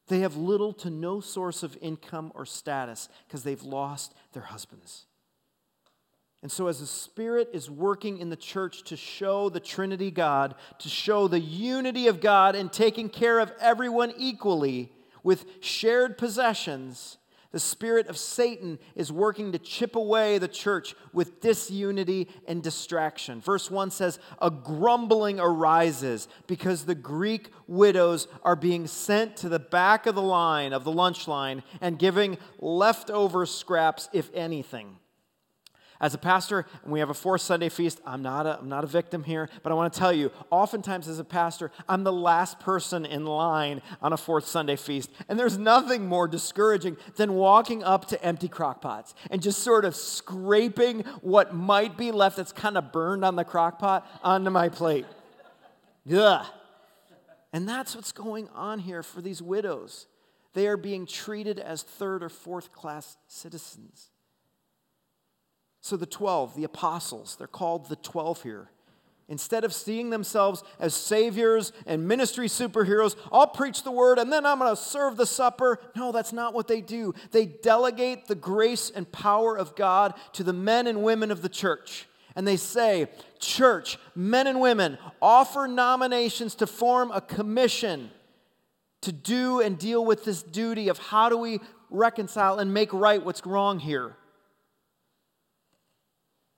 They 0.08 0.20
have 0.20 0.36
little 0.36 0.72
to 0.74 0.90
no 0.90 1.20
source 1.20 1.62
of 1.62 1.78
income 1.80 2.32
or 2.34 2.44
status 2.44 3.08
because 3.26 3.44
they've 3.44 3.62
lost 3.62 4.14
their 4.32 4.42
husbands. 4.42 5.06
And 6.42 6.50
so, 6.50 6.68
as 6.68 6.80
the 6.80 6.86
Spirit 6.86 7.50
is 7.52 7.70
working 7.70 8.18
in 8.18 8.30
the 8.30 8.36
church 8.36 8.82
to 8.84 8.96
show 8.96 9.50
the 9.50 9.60
Trinity 9.60 10.10
God, 10.10 10.54
to 10.78 10.88
show 10.88 11.28
the 11.28 11.40
unity 11.40 12.08
of 12.08 12.20
God 12.20 12.56
and 12.56 12.72
taking 12.72 13.10
care 13.10 13.38
of 13.38 13.52
everyone 13.60 14.12
equally 14.16 14.90
with 15.22 15.44
shared 15.62 16.16
possessions, 16.16 17.18
the 17.52 17.58
spirit 17.58 18.06
of 18.06 18.16
Satan 18.16 18.78
is 18.94 19.10
working 19.10 19.50
to 19.52 19.58
chip 19.58 19.96
away 19.96 20.38
the 20.38 20.46
church 20.46 20.94
with 21.12 21.40
disunity 21.40 22.28
and 22.46 22.62
distraction. 22.62 23.40
Verse 23.40 23.68
1 23.68 23.90
says, 23.90 24.20
A 24.40 24.50
grumbling 24.50 25.40
arises 25.40 26.28
because 26.46 26.84
the 26.84 26.94
Greek 26.94 27.50
widows 27.66 28.28
are 28.44 28.54
being 28.54 28.86
sent 28.86 29.36
to 29.38 29.48
the 29.48 29.58
back 29.58 30.06
of 30.06 30.14
the 30.14 30.22
line, 30.22 30.72
of 30.72 30.84
the 30.84 30.92
lunch 30.92 31.26
line, 31.26 31.64
and 31.80 31.98
giving 31.98 32.38
leftover 32.60 33.44
scraps, 33.46 34.08
if 34.12 34.30
anything. 34.32 34.99
As 36.00 36.14
a 36.14 36.18
pastor, 36.18 36.64
and 36.82 36.90
we 36.90 37.00
have 37.00 37.10
a 37.10 37.14
fourth 37.14 37.42
Sunday 37.42 37.68
feast, 37.68 38.00
I'm 38.06 38.22
not, 38.22 38.46
a, 38.46 38.58
I'm 38.58 38.70
not 38.70 38.84
a 38.84 38.86
victim 38.86 39.22
here, 39.22 39.50
but 39.62 39.70
I 39.70 39.74
want 39.74 39.92
to 39.92 39.98
tell 39.98 40.12
you, 40.12 40.32
oftentimes 40.50 41.08
as 41.08 41.18
a 41.18 41.24
pastor, 41.24 41.70
I'm 41.86 42.04
the 42.04 42.12
last 42.12 42.58
person 42.58 43.04
in 43.04 43.26
line 43.26 43.82
on 44.00 44.14
a 44.14 44.16
fourth 44.16 44.46
Sunday 44.46 44.76
feast. 44.76 45.10
And 45.28 45.38
there's 45.38 45.58
nothing 45.58 46.06
more 46.06 46.26
discouraging 46.26 46.96
than 47.16 47.34
walking 47.34 47.84
up 47.84 48.08
to 48.08 48.24
empty 48.24 48.48
crock 48.48 48.80
pots 48.80 49.14
and 49.30 49.42
just 49.42 49.58
sort 49.58 49.84
of 49.84 49.94
scraping 49.94 51.00
what 51.20 51.54
might 51.54 51.98
be 51.98 52.12
left 52.12 52.38
that's 52.38 52.52
kind 52.52 52.78
of 52.78 52.92
burned 52.92 53.22
on 53.22 53.36
the 53.36 53.44
crock 53.44 53.78
pot 53.78 54.06
onto 54.22 54.48
my 54.48 54.70
plate. 54.70 55.04
Ugh. 56.10 56.46
And 57.52 57.68
that's 57.68 57.94
what's 57.94 58.12
going 58.12 58.48
on 58.54 58.78
here 58.78 59.02
for 59.02 59.20
these 59.20 59.42
widows. 59.42 60.06
They 60.54 60.66
are 60.66 60.78
being 60.78 61.04
treated 61.04 61.58
as 61.58 61.82
third 61.82 62.22
or 62.22 62.30
fourth 62.30 62.72
class 62.72 63.18
citizens. 63.26 64.10
So 65.80 65.96
the 65.96 66.06
12, 66.06 66.56
the 66.56 66.64
apostles, 66.64 67.36
they're 67.36 67.46
called 67.46 67.88
the 67.88 67.96
12 67.96 68.42
here. 68.42 68.70
Instead 69.30 69.62
of 69.62 69.72
seeing 69.72 70.10
themselves 70.10 70.64
as 70.80 70.92
saviors 70.92 71.72
and 71.86 72.08
ministry 72.08 72.48
superheroes, 72.48 73.14
I'll 73.30 73.46
preach 73.46 73.84
the 73.84 73.92
word 73.92 74.18
and 74.18 74.32
then 74.32 74.44
I'm 74.44 74.58
going 74.58 74.74
to 74.74 74.82
serve 74.82 75.16
the 75.16 75.24
supper. 75.24 75.78
No, 75.94 76.10
that's 76.10 76.32
not 76.32 76.52
what 76.52 76.66
they 76.66 76.80
do. 76.80 77.14
They 77.30 77.46
delegate 77.46 78.26
the 78.26 78.34
grace 78.34 78.90
and 78.90 79.10
power 79.10 79.56
of 79.56 79.76
God 79.76 80.14
to 80.32 80.42
the 80.42 80.52
men 80.52 80.88
and 80.88 81.04
women 81.04 81.30
of 81.30 81.42
the 81.42 81.48
church. 81.48 82.08
And 82.34 82.46
they 82.46 82.56
say, 82.56 83.08
Church, 83.38 83.98
men 84.16 84.48
and 84.48 84.60
women, 84.60 84.98
offer 85.22 85.68
nominations 85.68 86.56
to 86.56 86.66
form 86.66 87.12
a 87.12 87.20
commission 87.20 88.10
to 89.02 89.12
do 89.12 89.60
and 89.60 89.78
deal 89.78 90.04
with 90.04 90.24
this 90.24 90.42
duty 90.42 90.88
of 90.88 90.98
how 90.98 91.28
do 91.28 91.36
we 91.36 91.60
reconcile 91.88 92.58
and 92.58 92.74
make 92.74 92.92
right 92.92 93.24
what's 93.24 93.46
wrong 93.46 93.78
here. 93.78 94.16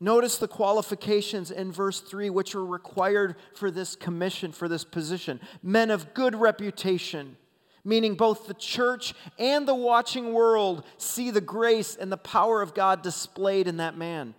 Notice 0.02 0.38
the 0.38 0.48
qualifications 0.48 1.52
in 1.52 1.70
verse 1.70 2.00
3, 2.00 2.28
which 2.28 2.56
are 2.56 2.66
required 2.66 3.36
for 3.54 3.70
this 3.70 3.94
commission, 3.94 4.50
for 4.50 4.66
this 4.66 4.82
position. 4.82 5.38
Men 5.62 5.92
of 5.92 6.12
good 6.12 6.34
reputation, 6.34 7.36
meaning 7.84 8.16
both 8.16 8.48
the 8.48 8.54
church 8.54 9.14
and 9.38 9.68
the 9.68 9.76
watching 9.76 10.32
world 10.32 10.82
see 10.96 11.30
the 11.30 11.40
grace 11.40 11.94
and 11.94 12.10
the 12.10 12.16
power 12.16 12.62
of 12.62 12.74
God 12.74 13.02
displayed 13.02 13.68
in 13.68 13.76
that 13.76 13.96
man. 13.96 14.34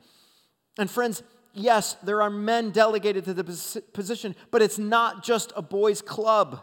And 0.77 0.91
friends, 0.91 1.23
yes, 1.53 1.93
there 2.03 2.21
are 2.21 2.29
men 2.29 2.71
delegated 2.71 3.23
to 3.23 3.33
the 3.33 3.45
position, 3.93 4.35
but 4.51 4.61
it's 4.61 4.77
not 4.77 5.23
just 5.23 5.53
a 5.55 5.61
boys' 5.61 6.01
club 6.01 6.61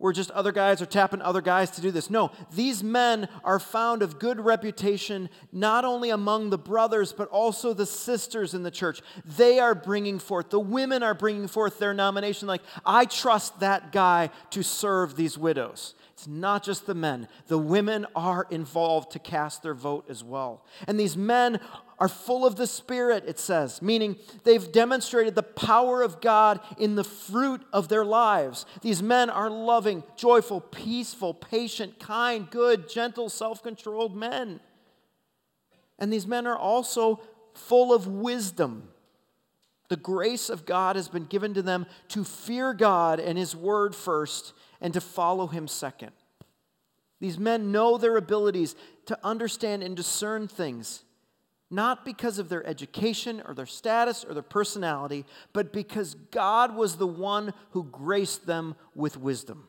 where 0.00 0.14
just 0.14 0.30
other 0.30 0.50
guys 0.50 0.80
are 0.80 0.86
tapping 0.86 1.20
other 1.20 1.42
guys 1.42 1.70
to 1.72 1.82
do 1.82 1.90
this. 1.90 2.08
No, 2.08 2.32
these 2.54 2.82
men 2.82 3.28
are 3.44 3.58
found 3.58 4.02
of 4.02 4.18
good 4.18 4.40
reputation, 4.40 5.28
not 5.52 5.84
only 5.84 6.08
among 6.08 6.48
the 6.48 6.58
brothers, 6.58 7.12
but 7.12 7.28
also 7.28 7.74
the 7.74 7.84
sisters 7.84 8.54
in 8.54 8.62
the 8.62 8.70
church. 8.70 9.02
They 9.36 9.60
are 9.60 9.74
bringing 9.74 10.18
forth, 10.18 10.48
the 10.48 10.58
women 10.58 11.02
are 11.02 11.14
bringing 11.14 11.46
forth 11.46 11.78
their 11.78 11.92
nomination, 11.92 12.48
like, 12.48 12.62
I 12.84 13.04
trust 13.04 13.60
that 13.60 13.92
guy 13.92 14.30
to 14.50 14.62
serve 14.62 15.16
these 15.16 15.36
widows. 15.36 15.94
It's 16.20 16.28
not 16.28 16.62
just 16.62 16.84
the 16.84 16.94
men, 16.94 17.28
the 17.46 17.56
women 17.56 18.04
are 18.14 18.46
involved 18.50 19.12
to 19.12 19.18
cast 19.18 19.62
their 19.62 19.72
vote 19.72 20.04
as 20.10 20.22
well. 20.22 20.66
And 20.86 21.00
these 21.00 21.16
men 21.16 21.60
are 21.98 22.08
full 22.08 22.44
of 22.44 22.56
the 22.56 22.66
Spirit, 22.66 23.24
it 23.26 23.38
says, 23.38 23.80
meaning 23.80 24.16
they've 24.44 24.70
demonstrated 24.70 25.34
the 25.34 25.42
power 25.42 26.02
of 26.02 26.20
God 26.20 26.60
in 26.76 26.94
the 26.94 27.04
fruit 27.04 27.62
of 27.72 27.88
their 27.88 28.04
lives. 28.04 28.66
These 28.82 29.02
men 29.02 29.30
are 29.30 29.48
loving, 29.48 30.02
joyful, 30.14 30.60
peaceful, 30.60 31.32
patient, 31.32 31.98
kind, 31.98 32.50
good, 32.50 32.86
gentle, 32.86 33.30
self 33.30 33.62
controlled 33.62 34.14
men. 34.14 34.60
And 35.98 36.12
these 36.12 36.26
men 36.26 36.46
are 36.46 36.58
also 36.58 37.22
full 37.54 37.94
of 37.94 38.06
wisdom. 38.06 38.90
The 39.90 39.96
grace 39.96 40.48
of 40.48 40.64
God 40.64 40.96
has 40.96 41.08
been 41.08 41.26
given 41.26 41.52
to 41.54 41.62
them 41.62 41.84
to 42.08 42.24
fear 42.24 42.72
God 42.72 43.20
and 43.20 43.36
His 43.36 43.54
word 43.54 43.94
first 43.94 44.54
and 44.80 44.94
to 44.94 45.00
follow 45.00 45.48
Him 45.48 45.68
second. 45.68 46.12
These 47.20 47.38
men 47.38 47.70
know 47.70 47.98
their 47.98 48.16
abilities 48.16 48.74
to 49.06 49.18
understand 49.22 49.82
and 49.82 49.94
discern 49.94 50.48
things 50.48 51.02
not 51.70 52.04
because 52.04 52.38
of 52.38 52.48
their 52.48 52.66
education 52.66 53.42
or 53.46 53.54
their 53.54 53.66
status 53.66 54.24
or 54.24 54.34
their 54.34 54.42
personality, 54.42 55.24
but 55.52 55.72
because 55.72 56.14
God 56.32 56.74
was 56.74 56.96
the 56.96 57.06
one 57.06 57.54
who 57.70 57.84
graced 57.84 58.46
them 58.46 58.74
with 58.94 59.16
wisdom. 59.16 59.68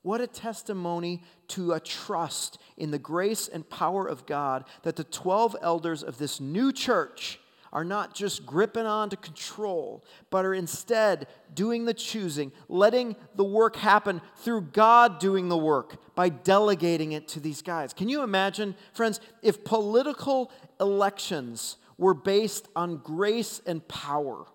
What 0.00 0.20
a 0.20 0.26
testimony 0.26 1.22
to 1.48 1.72
a 1.72 1.80
trust 1.80 2.58
in 2.78 2.92
the 2.92 2.98
grace 2.98 3.48
and 3.48 3.68
power 3.68 4.06
of 4.06 4.24
God 4.24 4.64
that 4.84 4.96
the 4.96 5.04
12 5.04 5.56
elders 5.60 6.02
of 6.02 6.16
this 6.16 6.40
new 6.40 6.72
church 6.72 7.40
are 7.72 7.84
not 7.84 8.14
just 8.14 8.46
gripping 8.46 8.86
on 8.86 9.10
to 9.10 9.16
control, 9.16 10.04
but 10.30 10.44
are 10.44 10.54
instead 10.54 11.26
doing 11.54 11.84
the 11.84 11.94
choosing, 11.94 12.52
letting 12.68 13.16
the 13.34 13.44
work 13.44 13.76
happen 13.76 14.20
through 14.36 14.62
God 14.62 15.18
doing 15.18 15.48
the 15.48 15.56
work 15.56 15.96
by 16.14 16.28
delegating 16.28 17.12
it 17.12 17.28
to 17.28 17.40
these 17.40 17.62
guys. 17.62 17.92
Can 17.92 18.08
you 18.08 18.22
imagine, 18.22 18.74
friends, 18.92 19.20
if 19.42 19.64
political 19.64 20.50
elections 20.80 21.76
were 21.98 22.14
based 22.14 22.68
on 22.76 22.98
grace 22.98 23.60
and 23.66 23.86
power, 23.88 24.46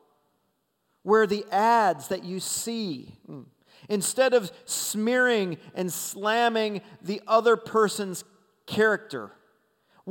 where 1.03 1.25
the 1.25 1.45
ads 1.51 2.09
that 2.09 2.23
you 2.23 2.39
see, 2.39 3.15
hmm, 3.25 3.41
instead 3.89 4.33
of 4.33 4.51
smearing 4.65 5.57
and 5.73 5.91
slamming 5.91 6.81
the 7.01 7.21
other 7.27 7.57
person's 7.57 8.23
character, 8.67 9.31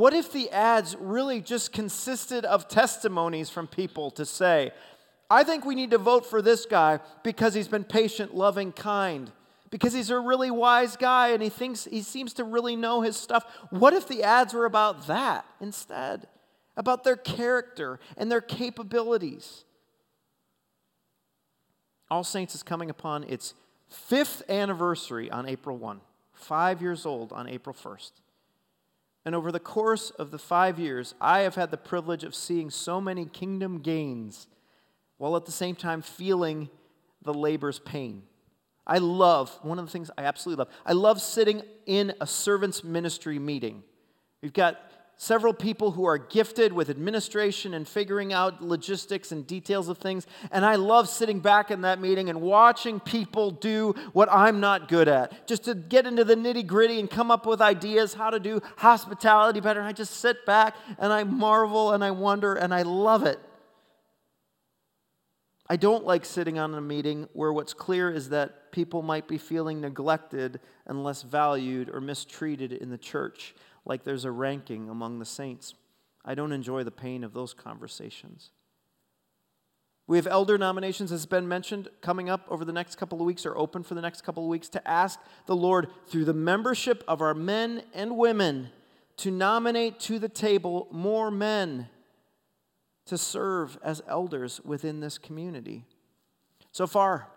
what 0.00 0.14
if 0.14 0.32
the 0.32 0.50
ads 0.50 0.96
really 0.98 1.42
just 1.42 1.74
consisted 1.74 2.46
of 2.46 2.68
testimonies 2.68 3.50
from 3.50 3.66
people 3.66 4.10
to 4.12 4.24
say, 4.24 4.72
I 5.28 5.44
think 5.44 5.66
we 5.66 5.74
need 5.74 5.90
to 5.90 5.98
vote 5.98 6.24
for 6.24 6.40
this 6.40 6.64
guy 6.64 7.00
because 7.22 7.52
he's 7.52 7.68
been 7.68 7.84
patient, 7.84 8.34
loving, 8.34 8.72
kind, 8.72 9.30
because 9.70 9.92
he's 9.92 10.08
a 10.08 10.18
really 10.18 10.50
wise 10.50 10.96
guy 10.96 11.28
and 11.28 11.42
he 11.42 11.50
thinks 11.50 11.84
he 11.84 12.00
seems 12.00 12.32
to 12.34 12.44
really 12.44 12.76
know 12.76 13.02
his 13.02 13.14
stuff. 13.14 13.44
What 13.68 13.92
if 13.92 14.08
the 14.08 14.22
ads 14.22 14.54
were 14.54 14.64
about 14.64 15.06
that 15.06 15.44
instead? 15.60 16.28
About 16.78 17.04
their 17.04 17.16
character 17.16 18.00
and 18.16 18.32
their 18.32 18.40
capabilities. 18.40 19.64
All 22.10 22.24
Saints 22.24 22.54
is 22.54 22.62
coming 22.62 22.88
upon 22.88 23.24
its 23.24 23.52
fifth 23.86 24.48
anniversary 24.48 25.30
on 25.30 25.46
April 25.46 25.76
1, 25.76 26.00
five 26.32 26.80
years 26.80 27.04
old 27.04 27.34
on 27.34 27.46
April 27.46 27.76
1st. 27.76 28.12
And 29.24 29.34
over 29.34 29.52
the 29.52 29.60
course 29.60 30.10
of 30.10 30.30
the 30.30 30.38
five 30.38 30.78
years, 30.78 31.14
I 31.20 31.40
have 31.40 31.54
had 31.54 31.70
the 31.70 31.76
privilege 31.76 32.24
of 32.24 32.34
seeing 32.34 32.70
so 32.70 33.00
many 33.00 33.26
kingdom 33.26 33.80
gains 33.80 34.46
while 35.18 35.36
at 35.36 35.44
the 35.44 35.52
same 35.52 35.76
time 35.76 36.00
feeling 36.00 36.70
the 37.22 37.34
labor's 37.34 37.78
pain. 37.78 38.22
I 38.86 38.98
love, 38.98 39.56
one 39.62 39.78
of 39.78 39.84
the 39.84 39.92
things 39.92 40.10
I 40.16 40.24
absolutely 40.24 40.64
love, 40.64 40.74
I 40.86 40.92
love 40.94 41.20
sitting 41.20 41.62
in 41.86 42.14
a 42.20 42.26
servant's 42.26 42.82
ministry 42.82 43.38
meeting. 43.38 43.82
We've 44.42 44.52
got 44.52 44.80
several 45.22 45.52
people 45.52 45.90
who 45.90 46.06
are 46.06 46.16
gifted 46.16 46.72
with 46.72 46.88
administration 46.88 47.74
and 47.74 47.86
figuring 47.86 48.32
out 48.32 48.62
logistics 48.62 49.32
and 49.32 49.46
details 49.46 49.90
of 49.90 49.98
things. 49.98 50.26
And 50.50 50.64
I 50.64 50.76
love 50.76 51.10
sitting 51.10 51.40
back 51.40 51.70
in 51.70 51.82
that 51.82 52.00
meeting 52.00 52.30
and 52.30 52.40
watching 52.40 53.00
people 53.00 53.50
do 53.50 53.94
what 54.14 54.32
I'm 54.32 54.60
not 54.60 54.88
good 54.88 55.08
at, 55.08 55.46
just 55.46 55.64
to 55.64 55.74
get 55.74 56.06
into 56.06 56.24
the 56.24 56.36
nitty 56.36 56.66
gritty 56.66 56.98
and 56.98 57.10
come 57.10 57.30
up 57.30 57.44
with 57.44 57.60
ideas 57.60 58.14
how 58.14 58.30
to 58.30 58.40
do 58.40 58.62
hospitality 58.78 59.60
better. 59.60 59.82
I 59.82 59.92
just 59.92 60.14
sit 60.14 60.46
back 60.46 60.74
and 60.98 61.12
I 61.12 61.24
marvel 61.24 61.92
and 61.92 62.02
I 62.02 62.12
wonder 62.12 62.54
and 62.54 62.72
I 62.72 62.80
love 62.80 63.26
it. 63.26 63.38
I 65.68 65.76
don't 65.76 66.06
like 66.06 66.24
sitting 66.24 66.58
on 66.58 66.72
a 66.72 66.80
meeting 66.80 67.28
where 67.34 67.52
what's 67.52 67.74
clear 67.74 68.10
is 68.10 68.30
that 68.30 68.72
people 68.72 69.02
might 69.02 69.28
be 69.28 69.36
feeling 69.36 69.82
neglected 69.82 70.60
and 70.86 71.04
less 71.04 71.20
valued 71.22 71.90
or 71.90 72.00
mistreated 72.00 72.72
in 72.72 72.88
the 72.88 72.96
church 72.96 73.54
like 73.84 74.04
there's 74.04 74.24
a 74.24 74.30
ranking 74.30 74.88
among 74.88 75.18
the 75.18 75.24
saints. 75.24 75.74
I 76.24 76.34
don't 76.34 76.52
enjoy 76.52 76.84
the 76.84 76.90
pain 76.90 77.24
of 77.24 77.32
those 77.32 77.54
conversations. 77.54 78.50
We 80.06 80.18
have 80.18 80.26
elder 80.26 80.58
nominations, 80.58 81.12
as 81.12 81.20
has 81.20 81.26
been 81.26 81.46
mentioned, 81.46 81.88
coming 82.00 82.28
up 82.28 82.44
over 82.48 82.64
the 82.64 82.72
next 82.72 82.96
couple 82.96 83.20
of 83.20 83.26
weeks 83.26 83.46
or 83.46 83.56
open 83.56 83.84
for 83.84 83.94
the 83.94 84.00
next 84.00 84.22
couple 84.22 84.42
of 84.42 84.48
weeks 84.48 84.68
to 84.70 84.88
ask 84.88 85.20
the 85.46 85.54
Lord, 85.54 85.86
through 86.08 86.24
the 86.24 86.34
membership 86.34 87.04
of 87.06 87.20
our 87.20 87.32
men 87.32 87.84
and 87.94 88.16
women, 88.16 88.70
to 89.18 89.30
nominate 89.30 90.00
to 90.00 90.18
the 90.18 90.28
table 90.28 90.88
more 90.90 91.30
men 91.30 91.88
to 93.06 93.16
serve 93.16 93.78
as 93.84 94.02
elders 94.08 94.60
within 94.64 95.00
this 95.00 95.16
community. 95.16 95.84
So 96.72 96.86
far, 96.86 97.28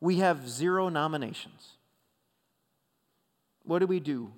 we 0.00 0.16
have 0.16 0.48
zero 0.48 0.88
nominations. 0.88 1.76
What 3.62 3.78
do 3.78 3.86
we 3.86 4.00
do? 4.00 4.32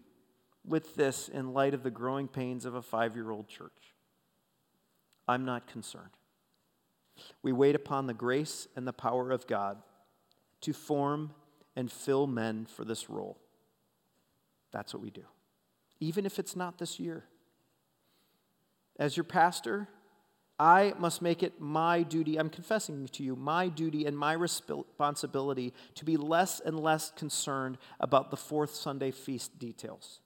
With 0.66 0.94
this 0.94 1.28
in 1.28 1.52
light 1.52 1.74
of 1.74 1.82
the 1.82 1.90
growing 1.90 2.28
pains 2.28 2.64
of 2.64 2.74
a 2.74 2.82
five 2.82 3.14
year 3.14 3.30
old 3.30 3.48
church? 3.48 3.94
I'm 5.26 5.44
not 5.44 5.66
concerned. 5.66 6.10
We 7.42 7.52
wait 7.52 7.74
upon 7.74 8.06
the 8.06 8.14
grace 8.14 8.66
and 8.76 8.86
the 8.86 8.92
power 8.92 9.30
of 9.30 9.46
God 9.46 9.78
to 10.62 10.72
form 10.72 11.32
and 11.76 11.90
fill 11.90 12.26
men 12.26 12.66
for 12.66 12.84
this 12.84 13.08
role. 13.08 13.38
That's 14.72 14.92
what 14.92 15.02
we 15.02 15.10
do, 15.10 15.24
even 16.00 16.26
if 16.26 16.38
it's 16.38 16.56
not 16.56 16.78
this 16.78 16.98
year. 16.98 17.24
As 18.98 19.16
your 19.16 19.24
pastor, 19.24 19.88
I 20.58 20.94
must 20.98 21.20
make 21.20 21.42
it 21.42 21.60
my 21.60 22.02
duty, 22.02 22.38
I'm 22.38 22.50
confessing 22.50 23.08
to 23.08 23.22
you, 23.22 23.34
my 23.34 23.68
duty 23.68 24.06
and 24.06 24.16
my 24.16 24.32
responsibility 24.32 25.72
to 25.96 26.04
be 26.04 26.16
less 26.16 26.60
and 26.60 26.78
less 26.78 27.10
concerned 27.10 27.78
about 27.98 28.30
the 28.30 28.36
fourth 28.36 28.74
Sunday 28.74 29.10
feast 29.10 29.58
details 29.58 30.20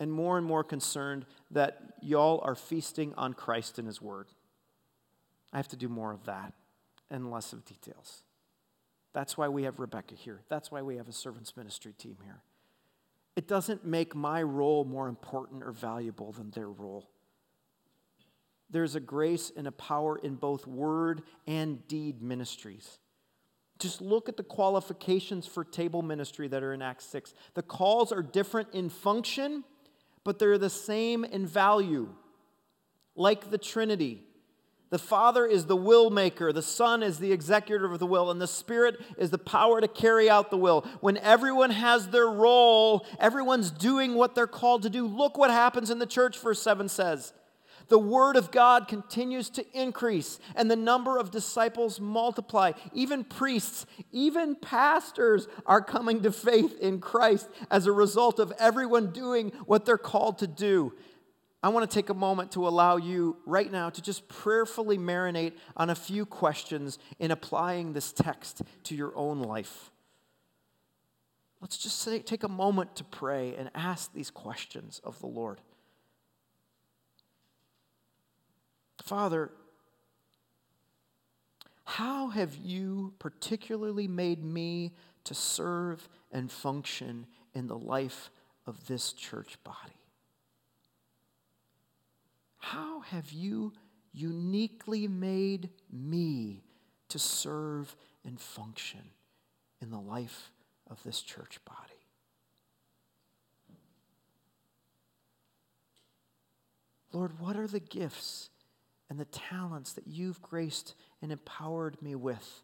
and 0.00 0.10
more 0.10 0.36
and 0.38 0.46
more 0.46 0.64
concerned 0.64 1.26
that 1.52 1.78
y'all 2.00 2.40
are 2.42 2.56
feasting 2.56 3.14
on 3.16 3.34
Christ 3.34 3.78
and 3.78 3.86
His 3.86 4.02
Word. 4.02 4.26
I 5.52 5.58
have 5.58 5.68
to 5.68 5.76
do 5.76 5.88
more 5.88 6.12
of 6.12 6.24
that 6.24 6.54
and 7.10 7.30
less 7.30 7.52
of 7.52 7.64
details. 7.64 8.24
That's 9.12 9.36
why 9.36 9.48
we 9.48 9.64
have 9.64 9.78
Rebecca 9.78 10.14
here. 10.14 10.40
That's 10.48 10.70
why 10.70 10.82
we 10.82 10.96
have 10.96 11.08
a 11.08 11.12
servants 11.12 11.56
ministry 11.56 11.92
team 11.92 12.16
here. 12.24 12.42
It 13.36 13.46
doesn't 13.46 13.84
make 13.84 14.14
my 14.14 14.42
role 14.42 14.84
more 14.84 15.08
important 15.08 15.62
or 15.62 15.72
valuable 15.72 16.32
than 16.32 16.50
their 16.50 16.68
role. 16.68 17.10
There's 18.70 18.94
a 18.94 19.00
grace 19.00 19.50
and 19.56 19.66
a 19.66 19.72
power 19.72 20.16
in 20.16 20.36
both 20.36 20.66
word 20.66 21.22
and 21.46 21.86
deed 21.88 22.22
ministries. 22.22 22.98
Just 23.78 24.00
look 24.00 24.28
at 24.28 24.36
the 24.36 24.44
qualifications 24.44 25.46
for 25.46 25.64
table 25.64 26.02
ministry 26.02 26.46
that 26.48 26.62
are 26.62 26.72
in 26.72 26.82
Acts 26.82 27.06
6. 27.06 27.34
The 27.54 27.62
calls 27.62 28.12
are 28.12 28.22
different 28.22 28.68
in 28.74 28.90
function, 28.90 29.64
but 30.24 30.38
they're 30.38 30.58
the 30.58 30.70
same 30.70 31.24
in 31.24 31.46
value. 31.46 32.08
Like 33.16 33.50
the 33.50 33.58
Trinity, 33.58 34.22
the 34.90 34.98
Father 34.98 35.46
is 35.46 35.66
the 35.66 35.76
will 35.76 36.10
maker, 36.10 36.52
the 36.52 36.62
Son 36.62 37.02
is 37.02 37.18
the 37.18 37.32
executor 37.32 37.84
of 37.84 37.98
the 37.98 38.06
will, 38.06 38.30
and 38.30 38.40
the 38.40 38.46
Spirit 38.46 39.00
is 39.18 39.30
the 39.30 39.38
power 39.38 39.80
to 39.80 39.88
carry 39.88 40.28
out 40.28 40.50
the 40.50 40.56
will. 40.56 40.86
When 41.00 41.16
everyone 41.18 41.70
has 41.70 42.08
their 42.08 42.28
role, 42.28 43.06
everyone's 43.18 43.70
doing 43.70 44.14
what 44.14 44.34
they're 44.34 44.46
called 44.46 44.82
to 44.82 44.90
do. 44.90 45.06
Look 45.06 45.38
what 45.38 45.50
happens 45.50 45.90
in 45.90 45.98
the 45.98 46.06
church, 46.06 46.38
verse 46.38 46.60
7 46.60 46.88
says 46.88 47.32
the 47.90 47.98
word 47.98 48.36
of 48.36 48.50
God 48.50 48.88
continues 48.88 49.50
to 49.50 49.66
increase 49.78 50.38
and 50.56 50.70
the 50.70 50.76
number 50.76 51.18
of 51.18 51.30
disciples 51.30 52.00
multiply. 52.00 52.72
Even 52.94 53.24
priests, 53.24 53.84
even 54.12 54.54
pastors 54.54 55.48
are 55.66 55.82
coming 55.82 56.22
to 56.22 56.32
faith 56.32 56.78
in 56.80 57.00
Christ 57.00 57.48
as 57.70 57.86
a 57.86 57.92
result 57.92 58.38
of 58.38 58.52
everyone 58.58 59.10
doing 59.10 59.50
what 59.66 59.84
they're 59.84 59.98
called 59.98 60.38
to 60.38 60.46
do. 60.46 60.94
I 61.62 61.68
want 61.68 61.90
to 61.90 61.94
take 61.94 62.08
a 62.08 62.14
moment 62.14 62.52
to 62.52 62.66
allow 62.66 62.96
you 62.96 63.36
right 63.44 63.70
now 63.70 63.90
to 63.90 64.00
just 64.00 64.28
prayerfully 64.28 64.96
marinate 64.96 65.54
on 65.76 65.90
a 65.90 65.94
few 65.94 66.24
questions 66.24 66.98
in 67.18 67.30
applying 67.30 67.92
this 67.92 68.12
text 68.12 68.62
to 68.84 68.94
your 68.94 69.14
own 69.16 69.40
life. 69.40 69.90
Let's 71.60 71.76
just 71.76 71.98
say, 71.98 72.20
take 72.20 72.44
a 72.44 72.48
moment 72.48 72.96
to 72.96 73.04
pray 73.04 73.54
and 73.56 73.70
ask 73.74 74.14
these 74.14 74.30
questions 74.30 75.00
of 75.04 75.18
the 75.18 75.26
Lord. 75.26 75.60
Father, 79.02 79.50
how 81.84 82.28
have 82.28 82.56
you 82.56 83.14
particularly 83.18 84.06
made 84.06 84.44
me 84.44 84.92
to 85.24 85.34
serve 85.34 86.08
and 86.30 86.50
function 86.50 87.26
in 87.54 87.66
the 87.66 87.78
life 87.78 88.30
of 88.66 88.86
this 88.86 89.12
church 89.12 89.58
body? 89.64 90.00
How 92.58 93.00
have 93.00 93.32
you 93.32 93.72
uniquely 94.12 95.08
made 95.08 95.70
me 95.90 96.62
to 97.08 97.18
serve 97.18 97.96
and 98.24 98.40
function 98.40 99.02
in 99.80 99.90
the 99.90 100.00
life 100.00 100.52
of 100.88 101.02
this 101.02 101.20
church 101.22 101.58
body? 101.64 101.78
Lord, 107.12 107.40
what 107.40 107.56
are 107.56 107.66
the 107.66 107.80
gifts 107.80 108.50
and 109.10 109.18
the 109.18 109.24
talents 109.26 109.92
that 109.94 110.06
you've 110.06 110.40
graced 110.40 110.94
and 111.20 111.32
empowered 111.32 112.00
me 112.00 112.14
with 112.14 112.62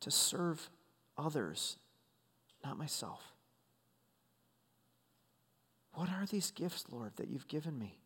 to 0.00 0.10
serve 0.10 0.68
others, 1.16 1.76
not 2.64 2.76
myself. 2.76 3.22
What 5.92 6.10
are 6.10 6.26
these 6.26 6.50
gifts, 6.50 6.84
Lord, 6.90 7.12
that 7.16 7.28
you've 7.28 7.48
given 7.48 7.78
me? 7.78 7.98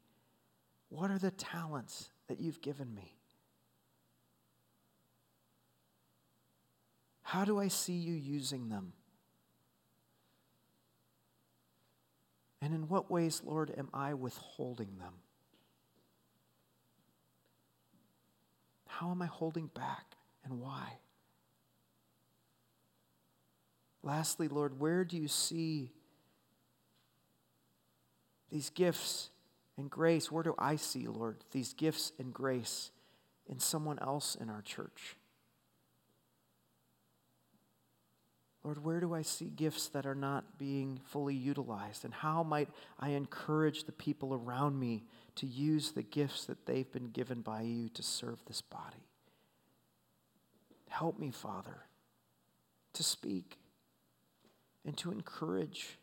What 0.90 1.11
are 1.11 1.18
the 1.18 1.31
talents 1.31 2.11
that 2.29 2.38
you've 2.38 2.61
given 2.61 2.95
me? 2.95 3.16
How 7.23 7.47
do 7.47 7.59
I 7.59 7.68
see 7.68 7.95
you 7.95 8.12
using 8.12 8.68
them? 8.68 8.92
And 12.61 12.75
in 12.75 12.88
what 12.88 13.11
ways, 13.11 13.42
Lord, 13.42 13.73
am 13.77 13.88
I 13.95 14.12
withholding 14.12 14.99
them? 14.99 15.14
How 18.98 19.11
am 19.11 19.22
I 19.22 19.26
holding 19.26 19.68
back 19.68 20.16
and 20.44 20.61
why? 20.61 20.98
Lastly, 24.02 24.48
Lord, 24.48 24.78
where 24.78 25.02
do 25.05 25.16
you 25.16 25.28
see 25.28 25.92
these 28.50 28.68
gifts 28.68 29.31
and 29.78 29.90
grace? 29.90 30.31
Where 30.31 30.42
do 30.42 30.55
I 30.59 30.76
see, 30.76 31.07
Lord, 31.09 31.37
these 31.52 31.72
gifts 31.72 32.12
and 32.18 32.35
grace 32.35 32.90
in 33.46 33.59
someone 33.59 33.98
else 34.00 34.35
in 34.35 34.50
our 34.50 34.61
church? 34.61 35.16
Lord, 38.64 38.85
where 38.85 39.01
do 39.01 39.12
I 39.12 39.22
see 39.22 39.46
gifts 39.46 39.88
that 39.88 40.07
are 40.07 40.14
not 40.14 40.57
being 40.57 41.01
fully 41.05 41.35
utilized? 41.35 42.05
And 42.05 42.14
how 42.14 42.44
might 42.44 42.68
I 42.98 43.11
encourage 43.11 43.85
the 43.85 43.92
people 43.92 44.35
around 44.35 44.79
me 44.79 45.05
to 45.37 45.46
use 45.46 45.90
the 45.90 46.05
gifts 46.05 46.44
that 46.44 46.64
they've 46.64 46.90
been 46.92 47.11
given 47.11 47.40
by 47.40 47.62
you 47.62 47.88
to 47.90 48.03
serve 48.03 48.38
this 48.46 48.61
body? 48.61 49.09
Help 50.88 51.18
me, 51.18 51.31
Father, 51.31 51.87
to 52.92 53.03
speak 53.03 53.59
and 54.85 54.96
to 54.98 55.11
encourage 55.11 55.98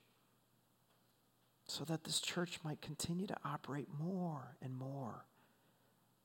so 1.65 1.85
that 1.85 2.03
this 2.03 2.19
church 2.19 2.59
might 2.63 2.81
continue 2.81 3.27
to 3.27 3.37
operate 3.45 3.87
more 3.99 4.55
and 4.61 4.75
more 4.75 5.25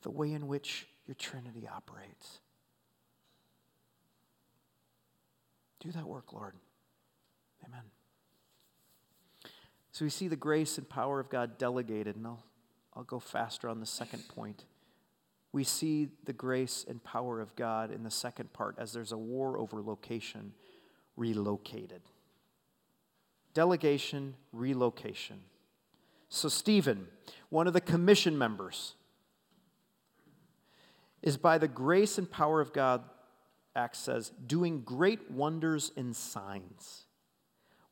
the 0.02 0.10
way 0.10 0.32
in 0.32 0.48
which 0.48 0.86
your 1.06 1.14
Trinity 1.14 1.68
operates. 1.68 2.40
Do 5.84 5.92
that 5.92 6.08
work, 6.08 6.32
Lord. 6.32 6.54
Amen. 7.68 7.82
So 9.92 10.06
we 10.06 10.08
see 10.08 10.28
the 10.28 10.36
grace 10.36 10.78
and 10.78 10.88
power 10.88 11.20
of 11.20 11.28
God 11.28 11.58
delegated, 11.58 12.16
and 12.16 12.26
I'll, 12.26 12.42
I'll 12.96 13.04
go 13.04 13.18
faster 13.20 13.68
on 13.68 13.80
the 13.80 13.86
second 13.86 14.26
point. 14.28 14.64
We 15.52 15.62
see 15.62 16.08
the 16.24 16.32
grace 16.32 16.86
and 16.88 17.04
power 17.04 17.38
of 17.38 17.54
God 17.54 17.92
in 17.92 18.02
the 18.02 18.10
second 18.10 18.54
part 18.54 18.76
as 18.78 18.94
there's 18.94 19.12
a 19.12 19.18
war 19.18 19.58
over 19.58 19.82
location, 19.82 20.54
relocated. 21.18 22.00
Delegation, 23.52 24.36
relocation. 24.52 25.40
So, 26.30 26.48
Stephen, 26.48 27.08
one 27.50 27.66
of 27.66 27.74
the 27.74 27.80
commission 27.82 28.38
members, 28.38 28.94
is 31.22 31.36
by 31.36 31.58
the 31.58 31.68
grace 31.68 32.16
and 32.16 32.30
power 32.30 32.62
of 32.62 32.72
God 32.72 33.02
Acts 33.76 33.98
says, 33.98 34.32
doing 34.46 34.82
great 34.82 35.30
wonders 35.30 35.90
and 35.96 36.14
signs. 36.14 37.06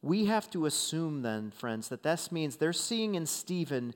We 0.01 0.27
have 0.27 0.51
to 0.51 0.67
assume 0.67 1.23
then, 1.23 1.51
friends, 1.51 1.89
that 1.89 2.03
this 2.03 2.33
means 2.33 2.57
they're 2.57 2.73
seeing 2.73 3.15
in 3.15 3.27
Stephen 3.27 3.95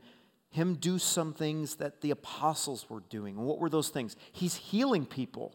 him 0.50 0.74
do 0.74 0.98
some 0.98 1.32
things 1.32 1.76
that 1.76 2.00
the 2.00 2.10
apostles 2.10 2.88
were 2.88 3.02
doing. 3.10 3.36
What 3.36 3.58
were 3.58 3.68
those 3.68 3.88
things? 3.88 4.16
He's 4.32 4.54
healing 4.54 5.04
people. 5.04 5.54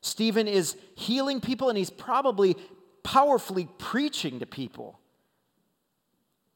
Stephen 0.00 0.46
is 0.46 0.76
healing 0.94 1.40
people 1.40 1.68
and 1.68 1.76
he's 1.76 1.90
probably 1.90 2.56
powerfully 3.02 3.68
preaching 3.78 4.38
to 4.40 4.46
people. 4.46 5.00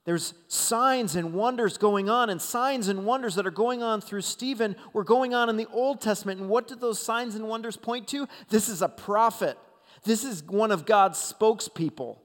There's 0.06 0.32
signs 0.48 1.14
and 1.14 1.34
wonders 1.34 1.76
going 1.76 2.08
on, 2.08 2.30
and 2.30 2.40
signs 2.40 2.88
and 2.88 3.04
wonders 3.04 3.34
that 3.34 3.46
are 3.46 3.50
going 3.50 3.82
on 3.82 4.00
through 4.00 4.22
Stephen 4.22 4.76
were 4.92 5.04
going 5.04 5.34
on 5.34 5.50
in 5.50 5.56
the 5.56 5.68
Old 5.72 6.00
Testament. 6.00 6.40
And 6.40 6.48
what 6.48 6.66
did 6.66 6.80
those 6.80 6.98
signs 6.98 7.34
and 7.34 7.46
wonders 7.46 7.76
point 7.76 8.08
to? 8.08 8.26
This 8.48 8.68
is 8.68 8.80
a 8.82 8.88
prophet, 8.88 9.58
this 10.04 10.24
is 10.24 10.42
one 10.44 10.70
of 10.70 10.86
God's 10.86 11.18
spokespeople. 11.18 12.18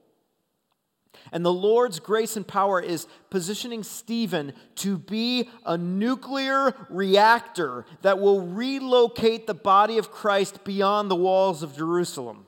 And 1.32 1.44
the 1.44 1.52
Lord's 1.52 1.98
grace 1.98 2.36
and 2.36 2.46
power 2.46 2.80
is 2.80 3.06
positioning 3.30 3.82
Stephen 3.82 4.52
to 4.76 4.96
be 4.98 5.50
a 5.64 5.76
nuclear 5.76 6.74
reactor 6.88 7.84
that 8.02 8.18
will 8.18 8.42
relocate 8.42 9.46
the 9.46 9.54
body 9.54 9.98
of 9.98 10.10
Christ 10.10 10.64
beyond 10.64 11.10
the 11.10 11.16
walls 11.16 11.62
of 11.62 11.76
Jerusalem. 11.76 12.45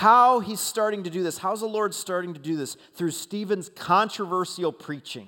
How 0.00 0.40
he's 0.40 0.60
starting 0.60 1.02
to 1.04 1.10
do 1.10 1.22
this, 1.22 1.36
how's 1.36 1.60
the 1.60 1.66
Lord 1.66 1.92
starting 1.92 2.32
to 2.32 2.40
do 2.40 2.56
this? 2.56 2.78
Through 2.94 3.10
Stephen's 3.10 3.68
controversial 3.68 4.72
preaching. 4.72 5.26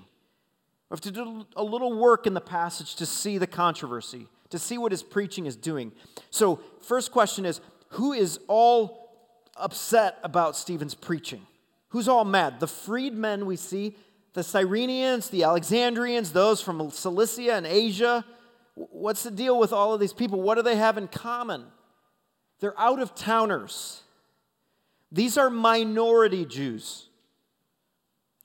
We 0.88 0.94
have 0.94 1.00
to 1.02 1.10
do 1.10 1.44
a 1.56 1.62
little 1.62 1.92
work 1.92 2.26
in 2.26 2.32
the 2.32 2.40
passage 2.40 2.94
to 2.94 3.04
see 3.04 3.36
the 3.36 3.46
controversy, 3.46 4.28
to 4.48 4.58
see 4.58 4.78
what 4.78 4.90
his 4.90 5.02
preaching 5.02 5.44
is 5.44 5.56
doing. 5.56 5.92
So, 6.30 6.58
first 6.80 7.12
question 7.12 7.44
is 7.44 7.60
who 7.88 8.14
is 8.14 8.40
all 8.48 9.14
upset 9.58 10.16
about 10.24 10.56
Stephen's 10.56 10.94
preaching? 10.94 11.46
Who's 11.88 12.08
all 12.08 12.24
mad? 12.24 12.58
The 12.58 12.66
freedmen 12.66 13.44
we 13.44 13.56
see, 13.56 13.94
the 14.32 14.40
Cyrenians, 14.40 15.28
the 15.28 15.44
Alexandrians, 15.44 16.32
those 16.32 16.62
from 16.62 16.90
Cilicia 16.90 17.56
and 17.56 17.66
Asia. 17.66 18.24
What's 18.74 19.22
the 19.22 19.30
deal 19.30 19.58
with 19.58 19.74
all 19.74 19.92
of 19.92 20.00
these 20.00 20.14
people? 20.14 20.40
What 20.40 20.54
do 20.54 20.62
they 20.62 20.76
have 20.76 20.96
in 20.96 21.08
common? 21.08 21.66
They're 22.60 22.80
out 22.80 23.00
of 23.00 23.14
towners. 23.14 24.02
These 25.12 25.36
are 25.36 25.50
minority 25.50 26.46
Jews 26.46 27.10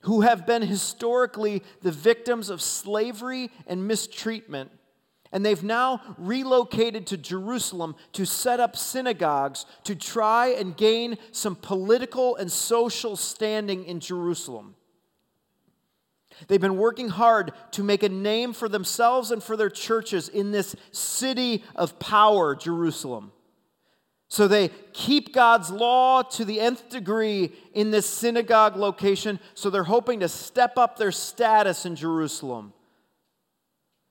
who 0.02 0.20
have 0.20 0.46
been 0.46 0.62
historically 0.62 1.62
the 1.82 1.90
victims 1.90 2.50
of 2.50 2.62
slavery 2.62 3.50
and 3.66 3.88
mistreatment. 3.88 4.70
And 5.32 5.44
they've 5.44 5.62
now 5.62 6.00
relocated 6.16 7.06
to 7.08 7.16
Jerusalem 7.16 7.96
to 8.12 8.24
set 8.24 8.60
up 8.60 8.76
synagogues 8.76 9.66
to 9.84 9.94
try 9.94 10.48
and 10.48 10.76
gain 10.76 11.18
some 11.32 11.56
political 11.56 12.36
and 12.36 12.50
social 12.50 13.16
standing 13.16 13.84
in 13.84 14.00
Jerusalem. 14.00 14.74
They've 16.46 16.60
been 16.60 16.76
working 16.76 17.08
hard 17.08 17.52
to 17.72 17.82
make 17.82 18.02
a 18.02 18.08
name 18.08 18.52
for 18.52 18.68
themselves 18.68 19.30
and 19.30 19.42
for 19.42 19.56
their 19.56 19.70
churches 19.70 20.28
in 20.28 20.52
this 20.52 20.76
city 20.92 21.64
of 21.74 21.98
power, 21.98 22.54
Jerusalem. 22.54 23.32
So 24.28 24.46
they 24.46 24.68
keep 24.92 25.32
God's 25.32 25.70
law 25.70 26.22
to 26.22 26.44
the 26.44 26.60
nth 26.60 26.90
degree 26.90 27.52
in 27.72 27.90
this 27.90 28.06
synagogue 28.06 28.76
location, 28.76 29.40
so 29.54 29.70
they're 29.70 29.84
hoping 29.84 30.20
to 30.20 30.28
step 30.28 30.76
up 30.76 30.98
their 30.98 31.12
status 31.12 31.86
in 31.86 31.96
Jerusalem. 31.96 32.74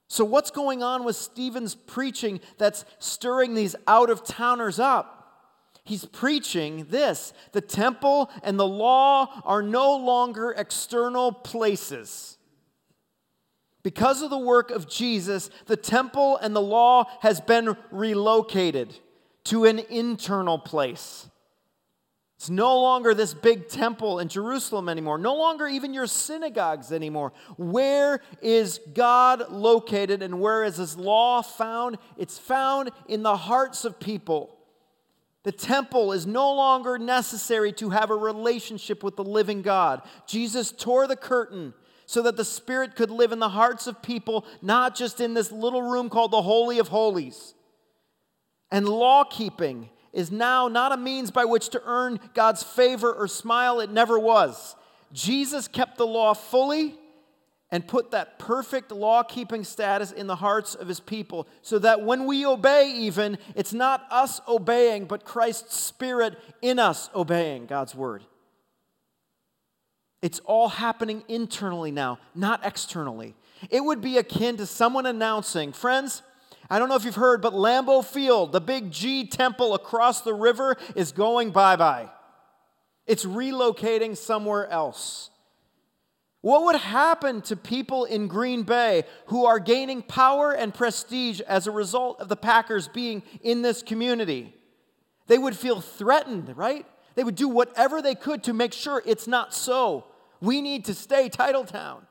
So, 0.09 0.25
what's 0.25 0.51
going 0.51 0.81
on 0.81 1.03
with 1.03 1.15
Stephen's 1.15 1.75
preaching 1.75 2.39
that's 2.57 2.85
stirring 2.97 3.53
these 3.53 3.75
out 3.85 4.09
of 4.09 4.23
towners 4.23 4.79
up? 4.79 5.13
He's 5.83 6.05
preaching 6.05 6.87
this 6.89 7.31
the 7.51 7.61
temple 7.61 8.31
and 8.41 8.59
the 8.59 8.67
law 8.67 9.41
are 9.45 9.61
no 9.61 9.95
longer 9.97 10.51
external 10.57 11.31
places. 11.31 12.37
Because 13.83 14.21
of 14.21 14.31
the 14.31 14.37
work 14.37 14.71
of 14.71 14.89
Jesus, 14.89 15.49
the 15.67 15.77
temple 15.77 16.37
and 16.37 16.55
the 16.55 16.61
law 16.61 17.05
has 17.21 17.39
been 17.39 17.77
relocated 17.91 18.97
to 19.47 19.65
an 19.65 19.79
internal 19.89 20.57
place. 20.57 21.29
It's 22.37 22.51
no 22.51 22.79
longer 22.79 23.15
this 23.15 23.33
big 23.33 23.67
temple 23.67 24.19
in 24.19 24.27
Jerusalem 24.27 24.89
anymore, 24.89 25.17
no 25.17 25.35
longer 25.35 25.67
even 25.67 25.93
your 25.93 26.05
synagogues 26.05 26.91
anymore. 26.91 27.33
Where 27.57 28.21
is 28.43 28.79
God 28.93 29.51
located 29.51 30.21
and 30.21 30.39
where 30.39 30.63
is 30.63 30.77
His 30.77 30.97
law 30.97 31.41
found? 31.41 31.97
It's 32.15 32.37
found 32.37 32.91
in 33.07 33.23
the 33.23 33.35
hearts 33.35 33.85
of 33.85 33.99
people. 33.99 34.55
The 35.43 35.51
temple 35.51 36.11
is 36.11 36.27
no 36.27 36.53
longer 36.53 36.99
necessary 36.99 37.71
to 37.73 37.89
have 37.89 38.11
a 38.11 38.15
relationship 38.15 39.03
with 39.03 39.15
the 39.15 39.23
living 39.23 39.63
God. 39.63 40.03
Jesus 40.27 40.71
tore 40.71 41.07
the 41.07 41.15
curtain 41.15 41.73
so 42.05 42.21
that 42.21 42.37
the 42.37 42.45
Spirit 42.45 42.95
could 42.95 43.09
live 43.09 43.31
in 43.31 43.39
the 43.39 43.49
hearts 43.49 43.87
of 43.87 44.03
people, 44.03 44.45
not 44.61 44.95
just 44.95 45.19
in 45.21 45.33
this 45.33 45.51
little 45.51 45.81
room 45.81 46.09
called 46.09 46.31
the 46.31 46.41
Holy 46.41 46.77
of 46.77 46.89
Holies. 46.89 47.55
And 48.71 48.87
law 48.87 49.23
keeping 49.23 49.89
is 50.13 50.31
now 50.31 50.67
not 50.67 50.91
a 50.91 50.97
means 50.97 51.31
by 51.31 51.45
which 51.45 51.69
to 51.69 51.81
earn 51.85 52.19
God's 52.33 52.63
favor 52.63 53.13
or 53.13 53.27
smile. 53.27 53.79
It 53.79 53.91
never 53.91 54.17
was. 54.17 54.75
Jesus 55.13 55.67
kept 55.67 55.97
the 55.97 56.07
law 56.07 56.33
fully 56.33 56.95
and 57.69 57.87
put 57.87 58.11
that 58.11 58.39
perfect 58.39 58.91
law 58.91 59.23
keeping 59.23 59.63
status 59.63 60.11
in 60.11 60.27
the 60.27 60.35
hearts 60.35 60.73
of 60.73 60.87
his 60.87 60.99
people 60.99 61.47
so 61.61 61.79
that 61.79 62.01
when 62.01 62.25
we 62.25 62.45
obey, 62.45 62.93
even, 62.95 63.37
it's 63.55 63.73
not 63.73 64.05
us 64.09 64.39
obeying, 64.47 65.05
but 65.05 65.25
Christ's 65.25 65.77
Spirit 65.77 66.37
in 66.61 66.79
us 66.79 67.09
obeying 67.13 67.65
God's 67.65 67.93
word. 67.93 68.23
It's 70.21 70.39
all 70.39 70.69
happening 70.69 71.23
internally 71.27 71.91
now, 71.91 72.19
not 72.33 72.65
externally. 72.65 73.35
It 73.69 73.83
would 73.83 74.01
be 74.01 74.17
akin 74.17 74.57
to 74.57 74.65
someone 74.65 75.05
announcing, 75.05 75.73
friends, 75.73 76.23
I 76.69 76.79
don't 76.79 76.89
know 76.89 76.95
if 76.95 77.05
you've 77.05 77.15
heard, 77.15 77.41
but 77.41 77.53
Lambeau 77.53 78.03
Field, 78.03 78.51
the 78.51 78.61
big 78.61 78.91
G 78.91 79.25
temple 79.25 79.73
across 79.73 80.21
the 80.21 80.33
river, 80.33 80.75
is 80.95 81.11
going 81.11 81.51
bye 81.51 81.75
bye. 81.75 82.09
It's 83.05 83.25
relocating 83.25 84.17
somewhere 84.17 84.67
else. 84.67 85.29
What 86.41 86.65
would 86.65 86.75
happen 86.75 87.41
to 87.43 87.55
people 87.55 88.05
in 88.05 88.27
Green 88.27 88.63
Bay 88.63 89.03
who 89.27 89.45
are 89.45 89.59
gaining 89.59 90.01
power 90.01 90.51
and 90.51 90.73
prestige 90.73 91.41
as 91.41 91.67
a 91.67 91.71
result 91.71 92.21
of 92.21 92.29
the 92.29 92.35
Packers 92.35 92.87
being 92.87 93.23
in 93.41 93.61
this 93.61 93.81
community? 93.81 94.53
They 95.27 95.37
would 95.37 95.55
feel 95.55 95.81
threatened, 95.81 96.55
right? 96.55 96.85
They 97.15 97.23
would 97.23 97.35
do 97.35 97.49
whatever 97.49 98.01
they 98.01 98.15
could 98.15 98.43
to 98.43 98.53
make 98.53 98.73
sure 98.73 99.01
it's 99.05 99.27
not 99.27 99.53
so. 99.53 100.05
We 100.39 100.61
need 100.61 100.85
to 100.85 100.93
stay 100.93 101.29
Titletown. 101.29 102.01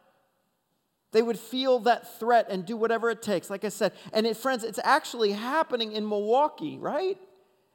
They 1.16 1.22
would 1.22 1.38
feel 1.38 1.78
that 1.78 2.18
threat 2.20 2.48
and 2.50 2.66
do 2.66 2.76
whatever 2.76 3.08
it 3.08 3.22
takes, 3.22 3.48
like 3.48 3.64
I 3.64 3.70
said. 3.70 3.92
And 4.12 4.26
it, 4.26 4.36
friends, 4.36 4.64
it's 4.64 4.78
actually 4.84 5.32
happening 5.32 5.92
in 5.92 6.06
Milwaukee, 6.06 6.76
right? 6.76 7.16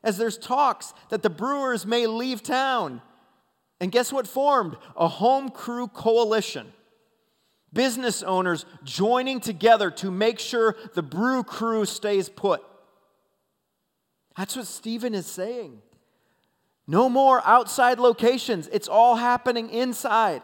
As 0.03 0.19
there's 0.19 0.37
talks 0.37 0.93
that 1.09 1.23
the 1.23 1.29
Brewers 1.31 1.83
may 1.83 2.05
leave 2.05 2.43
town. 2.43 3.01
And 3.79 3.91
guess 3.91 4.13
what 4.13 4.27
formed? 4.27 4.77
A 4.95 5.07
home 5.07 5.49
crew 5.49 5.87
coalition. 5.87 6.71
Business 7.73 8.21
owners 8.21 8.67
joining 8.83 9.39
together 9.39 9.89
to 9.89 10.11
make 10.11 10.37
sure 10.37 10.75
the 10.93 11.01
brew 11.01 11.43
crew 11.43 11.85
stays 11.85 12.29
put. 12.29 12.61
That's 14.37 14.55
what 14.55 14.67
Stephen 14.67 15.15
is 15.15 15.25
saying. 15.25 15.81
No 16.85 17.09
more 17.09 17.41
outside 17.43 17.97
locations, 17.97 18.67
it's 18.67 18.87
all 18.87 19.15
happening 19.15 19.71
inside. 19.71 20.43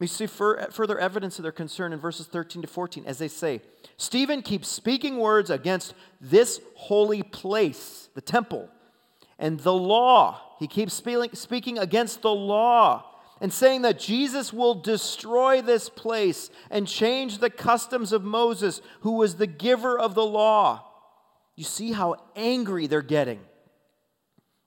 We 0.00 0.06
see 0.06 0.26
further 0.26 0.98
evidence 0.98 1.38
of 1.38 1.42
their 1.42 1.52
concern 1.52 1.92
in 1.92 2.00
verses 2.00 2.26
13 2.26 2.62
to 2.62 2.68
14 2.68 3.04
as 3.06 3.18
they 3.18 3.28
say, 3.28 3.60
Stephen 3.98 4.40
keeps 4.40 4.66
speaking 4.66 5.18
words 5.18 5.50
against 5.50 5.94
this 6.20 6.60
holy 6.74 7.22
place, 7.22 8.08
the 8.14 8.22
temple, 8.22 8.68
and 9.38 9.60
the 9.60 9.74
law. 9.74 10.40
He 10.58 10.66
keeps 10.66 10.94
speaking 10.94 11.78
against 11.78 12.22
the 12.22 12.34
law 12.34 13.04
and 13.42 13.52
saying 13.52 13.82
that 13.82 13.98
Jesus 13.98 14.52
will 14.54 14.74
destroy 14.74 15.60
this 15.60 15.88
place 15.88 16.50
and 16.70 16.88
change 16.88 17.38
the 17.38 17.50
customs 17.50 18.12
of 18.12 18.24
Moses, 18.24 18.80
who 19.00 19.12
was 19.12 19.36
the 19.36 19.46
giver 19.46 19.98
of 19.98 20.14
the 20.14 20.24
law. 20.24 20.86
You 21.56 21.64
see 21.64 21.92
how 21.92 22.16
angry 22.34 22.86
they're 22.86 23.02
getting 23.02 23.40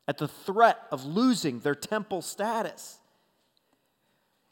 at 0.08 0.19
the 0.19 0.28
threat 0.28 0.80
of 0.91 1.06
losing 1.06 1.60
their 1.60 1.76
temple 1.76 2.22
status. 2.22 3.00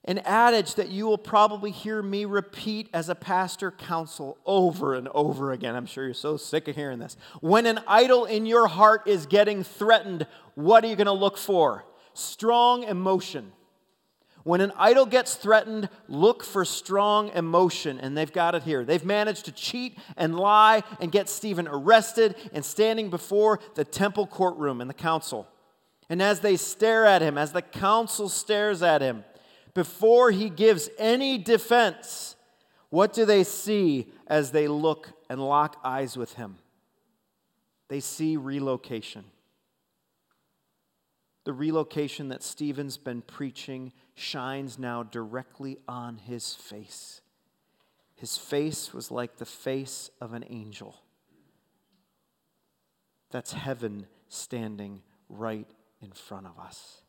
An 0.05 0.17
adage 0.19 0.75
that 0.75 0.89
you 0.89 1.05
will 1.05 1.17
probably 1.17 1.69
hear 1.69 2.01
me 2.01 2.25
repeat 2.25 2.89
as 2.91 3.07
a 3.07 3.13
pastor 3.13 3.69
counsel 3.69 4.39
over 4.47 4.95
and 4.95 5.07
over 5.09 5.51
again. 5.51 5.75
I'm 5.75 5.85
sure 5.85 6.05
you're 6.05 6.15
so 6.15 6.37
sick 6.37 6.67
of 6.67 6.75
hearing 6.75 6.97
this. 6.97 7.17
When 7.39 7.67
an 7.67 7.79
idol 7.87 8.25
in 8.25 8.47
your 8.47 8.67
heart 8.67 9.03
is 9.05 9.27
getting 9.27 9.63
threatened, 9.63 10.25
what 10.55 10.83
are 10.83 10.87
you 10.87 10.95
going 10.95 11.05
to 11.05 11.11
look 11.11 11.37
for? 11.37 11.85
Strong 12.13 12.83
emotion. 12.83 13.51
When 14.43 14.59
an 14.59 14.71
idol 14.75 15.05
gets 15.05 15.35
threatened, 15.35 15.87
look 16.07 16.43
for 16.43 16.65
strong 16.65 17.29
emotion. 17.29 17.99
And 17.99 18.17
they've 18.17 18.33
got 18.33 18.55
it 18.55 18.63
here. 18.63 18.83
They've 18.83 19.05
managed 19.05 19.45
to 19.45 19.51
cheat 19.51 19.99
and 20.17 20.35
lie 20.35 20.81
and 20.99 21.11
get 21.11 21.29
Stephen 21.29 21.67
arrested 21.67 22.35
and 22.53 22.65
standing 22.65 23.11
before 23.11 23.59
the 23.75 23.85
temple 23.85 24.25
courtroom 24.25 24.81
and 24.81 24.89
the 24.89 24.95
council. 24.95 25.47
And 26.09 26.23
as 26.23 26.39
they 26.39 26.57
stare 26.57 27.05
at 27.05 27.21
him, 27.21 27.37
as 27.37 27.51
the 27.51 27.61
council 27.61 28.29
stares 28.29 28.81
at 28.81 29.03
him, 29.03 29.23
before 29.73 30.31
he 30.31 30.49
gives 30.49 30.89
any 30.97 31.37
defense, 31.37 32.35
what 32.89 33.13
do 33.13 33.25
they 33.25 33.43
see 33.43 34.11
as 34.27 34.51
they 34.51 34.67
look 34.67 35.13
and 35.29 35.41
lock 35.41 35.77
eyes 35.83 36.17
with 36.17 36.33
him? 36.33 36.57
They 37.87 37.99
see 37.99 38.37
relocation. 38.37 39.25
The 41.43 41.53
relocation 41.53 42.29
that 42.29 42.43
Stephen's 42.43 42.97
been 42.97 43.21
preaching 43.21 43.93
shines 44.13 44.77
now 44.77 45.03
directly 45.03 45.79
on 45.87 46.17
his 46.17 46.53
face. 46.53 47.21
His 48.15 48.37
face 48.37 48.93
was 48.93 49.09
like 49.09 49.37
the 49.37 49.45
face 49.45 50.11
of 50.19 50.33
an 50.33 50.45
angel. 50.49 51.01
That's 53.31 53.53
heaven 53.53 54.05
standing 54.27 55.01
right 55.29 55.67
in 56.01 56.11
front 56.11 56.45
of 56.45 56.59
us 56.59 57.00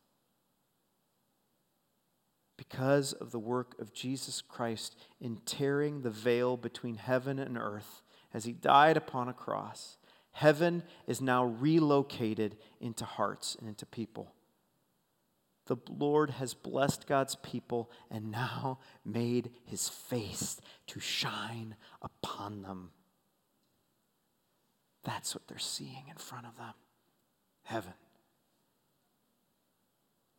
because 2.68 3.12
of 3.14 3.32
the 3.32 3.40
work 3.40 3.74
of 3.80 3.92
Jesus 3.92 4.40
Christ 4.40 4.96
in 5.20 5.38
tearing 5.44 6.02
the 6.02 6.10
veil 6.10 6.56
between 6.56 6.94
heaven 6.94 7.40
and 7.40 7.58
earth 7.58 8.02
as 8.32 8.44
he 8.44 8.52
died 8.52 8.96
upon 8.96 9.28
a 9.28 9.32
cross. 9.32 9.96
Heaven 10.30 10.84
is 11.08 11.20
now 11.20 11.44
relocated 11.44 12.56
into 12.80 13.04
hearts 13.04 13.56
and 13.58 13.68
into 13.68 13.84
people. 13.84 14.32
The 15.66 15.76
Lord 15.88 16.30
has 16.30 16.54
blessed 16.54 17.08
God's 17.08 17.34
people 17.34 17.90
and 18.08 18.30
now 18.30 18.78
made 19.04 19.50
his 19.64 19.88
face 19.88 20.60
to 20.86 21.00
shine 21.00 21.74
upon 22.00 22.62
them. 22.62 22.90
That's 25.02 25.34
what 25.34 25.48
they're 25.48 25.58
seeing 25.58 26.04
in 26.08 26.16
front 26.16 26.46
of 26.46 26.56
them 26.56 26.74
heaven. 27.64 27.94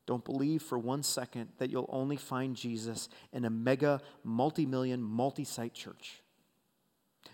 Don't 0.06 0.26
believe 0.26 0.62
for 0.62 0.78
one 0.78 1.04
second 1.04 1.50
that 1.60 1.70
you'll 1.70 1.90
only 1.90 2.18
find 2.18 2.56
Jesus 2.56 3.08
in 3.32 3.46
a 3.46 3.50
mega, 3.50 4.02
multi 4.24 4.66
million, 4.66 5.02
multi 5.02 5.46
site 5.46 5.74
church. 5.74 6.22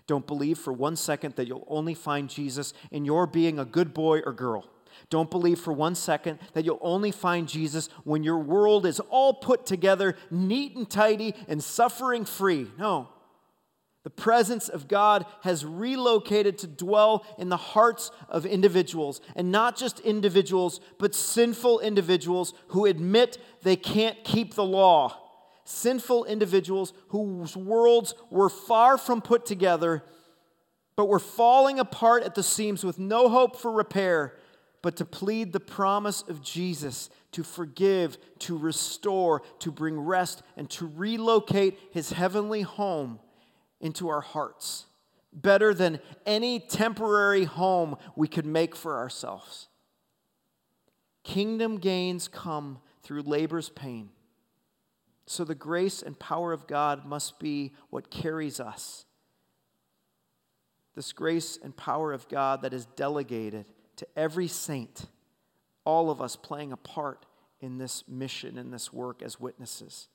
Don't 0.05 0.27
believe 0.27 0.57
for 0.57 0.73
one 0.73 0.95
second 0.95 1.35
that 1.35 1.47
you'll 1.47 1.67
only 1.67 1.93
find 1.93 2.29
Jesus 2.29 2.73
in 2.91 3.05
your 3.05 3.27
being 3.27 3.59
a 3.59 3.65
good 3.65 3.93
boy 3.93 4.19
or 4.19 4.33
girl. 4.33 4.69
Don't 5.09 5.29
believe 5.29 5.59
for 5.59 5.73
one 5.73 5.95
second 5.95 6.39
that 6.53 6.65
you'll 6.65 6.79
only 6.81 7.11
find 7.11 7.47
Jesus 7.47 7.89
when 8.03 8.23
your 8.23 8.39
world 8.39 8.85
is 8.85 8.99
all 8.99 9.33
put 9.33 9.65
together, 9.65 10.15
neat 10.29 10.75
and 10.75 10.89
tidy, 10.89 11.33
and 11.47 11.63
suffering 11.63 12.25
free. 12.25 12.67
No. 12.77 13.09
The 14.03 14.09
presence 14.09 14.69
of 14.69 14.87
God 14.87 15.25
has 15.41 15.65
relocated 15.65 16.57
to 16.59 16.67
dwell 16.67 17.25
in 17.37 17.49
the 17.49 17.57
hearts 17.57 18.11
of 18.29 18.45
individuals, 18.45 19.19
and 19.35 19.51
not 19.51 19.75
just 19.75 19.99
individuals, 19.99 20.79
but 20.97 21.13
sinful 21.13 21.81
individuals 21.81 22.53
who 22.69 22.85
admit 22.85 23.37
they 23.61 23.75
can't 23.75 24.23
keep 24.23 24.53
the 24.53 24.63
law. 24.63 25.17
Sinful 25.65 26.25
individuals 26.25 26.93
whose 27.09 27.57
worlds 27.57 28.15
were 28.29 28.49
far 28.49 28.97
from 28.97 29.21
put 29.21 29.45
together, 29.45 30.03
but 30.95 31.09
were 31.09 31.19
falling 31.19 31.77
apart 31.77 32.23
at 32.23 32.35
the 32.35 32.43
seams 32.43 32.85
with 32.85 32.99
no 32.99 33.27
hope 33.27 33.57
for 33.57 33.71
repair, 33.71 34.33
but 34.81 34.95
to 34.95 35.05
plead 35.05 35.51
the 35.51 35.59
promise 35.59 36.23
of 36.29 36.41
Jesus 36.41 37.09
to 37.33 37.43
forgive, 37.43 38.17
to 38.39 38.57
restore, 38.57 39.41
to 39.59 39.71
bring 39.71 39.99
rest, 39.99 40.41
and 40.55 40.69
to 40.71 40.87
relocate 40.87 41.77
his 41.91 42.13
heavenly 42.13 42.61
home 42.61 43.19
into 43.81 44.09
our 44.09 44.21
hearts, 44.21 44.85
better 45.31 45.73
than 45.73 45.99
any 46.25 46.59
temporary 46.59 47.45
home 47.45 47.95
we 48.15 48.27
could 48.27 48.45
make 48.45 48.75
for 48.75 48.97
ourselves. 48.97 49.67
Kingdom 51.23 51.77
gains 51.77 52.27
come 52.27 52.79
through 53.03 53.21
labor's 53.21 53.69
pain. 53.69 54.09
So 55.25 55.43
the 55.43 55.55
grace 55.55 56.01
and 56.01 56.17
power 56.17 56.51
of 56.53 56.65
God 56.65 57.05
must 57.05 57.39
be 57.39 57.73
what 57.89 58.09
carries 58.09 58.59
us. 58.59 59.05
This 60.95 61.13
grace 61.13 61.57
and 61.63 61.75
power 61.77 62.11
of 62.11 62.27
God 62.27 62.63
that 62.63 62.73
is 62.73 62.85
delegated 62.85 63.65
to 63.97 64.07
every 64.15 64.47
saint, 64.47 65.05
all 65.85 66.09
of 66.09 66.21
us 66.21 66.35
playing 66.35 66.71
a 66.71 66.77
part 66.77 67.25
in 67.61 67.77
this 67.77 68.03
mission, 68.07 68.57
in 68.57 68.71
this 68.71 68.91
work 68.91 69.21
as 69.21 69.39
witnesses 69.39 70.09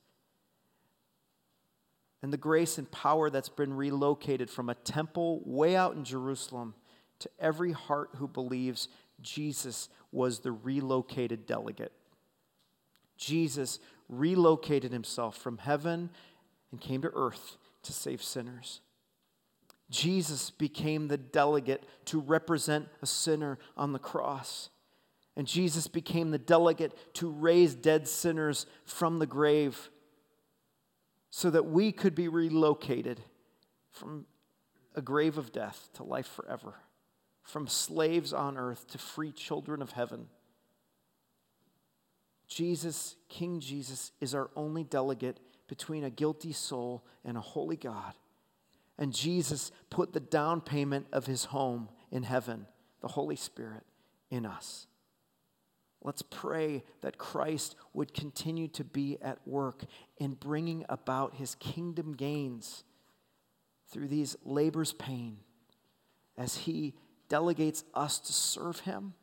and 2.25 2.33
the 2.33 2.37
grace 2.37 2.79
and 2.79 2.89
power 2.89 3.29
that's 3.29 3.49
been 3.49 3.71
relocated 3.71 4.49
from 4.49 4.67
a 4.67 4.73
temple 4.73 5.43
way 5.45 5.75
out 5.75 5.93
in 5.93 6.03
Jerusalem 6.03 6.73
to 7.19 7.29
every 7.39 7.71
heart 7.71 8.09
who 8.15 8.27
believes 8.27 8.87
Jesus 9.21 9.89
was 10.11 10.39
the 10.39 10.51
relocated 10.51 11.45
delegate. 11.45 11.91
Jesus 13.15 13.77
relocated 14.09 14.91
himself 14.91 15.37
from 15.37 15.59
heaven 15.59 16.09
and 16.71 16.81
came 16.81 17.03
to 17.03 17.11
earth 17.13 17.57
to 17.83 17.93
save 17.93 18.23
sinners. 18.23 18.81
Jesus 19.91 20.49
became 20.49 21.07
the 21.07 21.17
delegate 21.17 21.83
to 22.05 22.19
represent 22.19 22.87
a 23.03 23.05
sinner 23.05 23.59
on 23.77 23.93
the 23.93 23.99
cross. 23.99 24.71
And 25.37 25.45
Jesus 25.45 25.87
became 25.87 26.31
the 26.31 26.39
delegate 26.39 27.13
to 27.13 27.29
raise 27.29 27.75
dead 27.75 28.07
sinners 28.07 28.65
from 28.83 29.19
the 29.19 29.27
grave 29.27 29.91
so 31.37 31.49
that 31.49 31.65
we 31.65 31.91
could 31.91 32.15
be 32.15 32.29
relocated 32.29 33.19
from 33.91 34.25
a 34.95 35.01
grave 35.01 35.37
of 35.37 35.51
death 35.51 35.89
to 35.93 36.01
life 36.01 36.27
forever, 36.27 36.75
from 37.43 37.67
slaves 37.67 38.31
on 38.31 38.57
earth 38.57 38.87
to 38.87 38.97
free 38.97 39.33
children 39.33 39.81
of 39.81 39.91
heaven. 39.91 40.27
Jesus, 42.47 43.17
King 43.27 43.59
Jesus, 43.59 44.13
is 44.21 44.33
our 44.33 44.49
only 44.55 44.85
delegate 44.85 45.41
between 45.67 46.05
a 46.05 46.09
guilty 46.09 46.53
soul 46.53 47.03
and 47.25 47.35
a 47.35 47.41
holy 47.41 47.75
God. 47.75 48.13
And 48.97 49.13
Jesus 49.13 49.73
put 49.89 50.13
the 50.13 50.21
down 50.21 50.61
payment 50.61 51.07
of 51.11 51.25
his 51.25 51.43
home 51.43 51.89
in 52.11 52.23
heaven, 52.23 52.65
the 53.01 53.09
Holy 53.09 53.35
Spirit, 53.35 53.83
in 54.29 54.45
us. 54.45 54.87
Let's 56.05 56.21
pray 56.21 56.83
that 57.01 57.17
Christ 57.17 57.75
would 57.95 58.13
continue 58.13 58.67
to 58.69 58.83
be 58.83 59.17
at 59.23 59.39
work 59.47 59.85
in 60.17 60.35
bringing 60.35 60.85
about 60.87 61.33
his 61.33 61.55
kingdom 61.55 62.13
gains 62.13 62.83
through 63.89 64.09
these 64.09 64.35
labor's 64.45 64.93
pain 64.93 65.37
as 66.37 66.57
he 66.57 66.93
delegates 67.27 67.83
us 67.95 68.19
to 68.19 68.33
serve 68.33 68.81
him. 68.81 69.15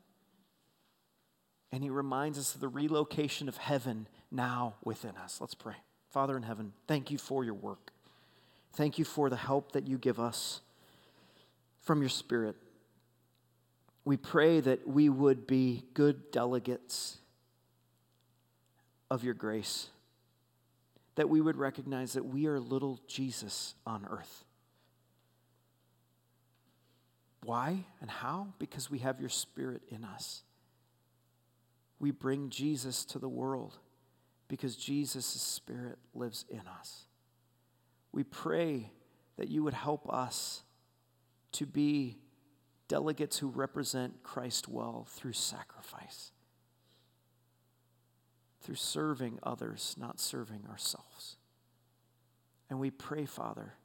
And 1.71 1.85
he 1.85 1.89
reminds 1.89 2.37
us 2.37 2.57
of 2.57 2.61
the 2.61 2.67
relocation 2.67 3.49
of 3.49 3.59
heaven 3.59 4.09
now 4.33 4.75
within 4.83 5.17
us. 5.17 5.41
Let's 5.41 5.55
pray. 5.55 5.77
Father 6.11 6.37
in 6.37 6.43
heaven, 6.43 6.73
thank 6.89 7.13
you 7.13 7.17
for 7.17 7.45
your 7.45 7.55
work. 7.55 7.93
Thank 8.73 8.99
you 8.99 9.05
for 9.05 9.31
the 9.31 9.37
help 9.37 9.71
that 9.73 9.87
you 9.87 9.99
give 9.99 10.19
us 10.19 10.63
from 11.81 12.01
your 12.01 12.09
Spirit. 12.09 12.57
We 14.05 14.17
pray 14.17 14.61
that 14.61 14.87
we 14.87 15.09
would 15.09 15.47
be 15.47 15.85
good 15.95 16.31
delegates 16.31 17.19
of 19.11 19.23
your 19.23 19.35
grace, 19.35 19.89
that 21.15 21.29
we 21.29 21.41
would 21.41 21.57
recognize 21.57 22.15
that 22.15 22.25
we 22.25 22.47
are 22.47 22.59
little 22.59 23.01
Jesus 23.07 23.75
on 23.87 24.07
earth. 24.11 24.45
Why 27.45 27.85
and 28.01 28.11
how? 28.11 28.49
Because 28.59 28.91
we 28.91 28.99
have 28.99 29.21
your 29.21 29.29
Spirit 29.29 29.83
in 29.91 30.05
us. 30.05 30.43
We 31.99 32.11
bring 32.11 32.51
Jesus 32.51 33.05
to 33.07 33.19
the 33.19 33.29
world 33.29 33.79
because 34.49 34.77
Jesus' 34.77 35.27
Spirit 35.27 35.99
lives 36.15 36.45
in 36.49 36.63
us. 36.79 37.07
We 38.13 38.25
pray 38.25 38.91
that 39.37 39.49
you 39.49 39.63
would 39.63 39.75
help 39.75 40.13
us 40.13 40.63
to 41.53 41.67
be 41.67 42.19
delegates 42.93 43.39
who 43.39 43.49
represent 43.49 44.23
Christ 44.23 44.69
well 44.69 45.07
through 45.09 45.33
sacrifice, 45.33 46.31
through 48.61 48.75
serving 48.75 49.39
others, 49.43 49.97
not 49.99 50.21
serving 50.21 50.65
ourselves. 50.69 51.39
And 52.69 52.79
we 52.79 52.91
pray, 52.91 53.25
Father, 53.25 53.77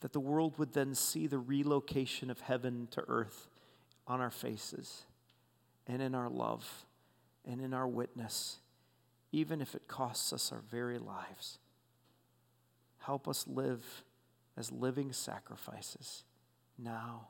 that 0.00 0.12
the 0.12 0.20
world 0.20 0.58
would 0.58 0.74
then 0.74 0.94
see 0.94 1.26
the 1.26 1.38
relocation 1.38 2.28
of 2.28 2.40
heaven 2.40 2.88
to 2.90 3.02
earth 3.08 3.48
on 4.06 4.20
our 4.20 4.30
faces 4.30 5.06
and 5.86 6.02
in 6.02 6.14
our 6.14 6.28
love 6.28 6.84
and 7.46 7.62
in 7.62 7.72
our 7.72 7.88
witness, 7.88 8.58
even 9.32 9.62
if 9.62 9.74
it 9.74 9.88
costs 9.88 10.34
us 10.34 10.52
our 10.52 10.62
very 10.70 10.98
lives. 10.98 11.60
Help 12.98 13.26
us 13.26 13.46
live 13.48 14.04
as 14.54 14.70
living 14.70 15.14
sacrifices 15.14 16.24
now 16.76 17.28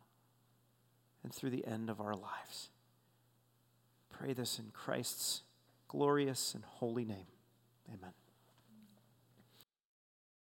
and 1.23 1.33
through 1.33 1.51
the 1.51 1.67
end 1.67 1.91
of 1.91 2.01
our 2.01 2.15
lives. 2.15 2.71
Pray 4.11 4.33
this 4.33 4.59
in 4.59 4.67
Christ's 4.73 5.43
glorious 5.87 6.55
and 6.55 6.65
holy 6.65 7.05
name. 7.05 7.27
Amen. 7.89 8.13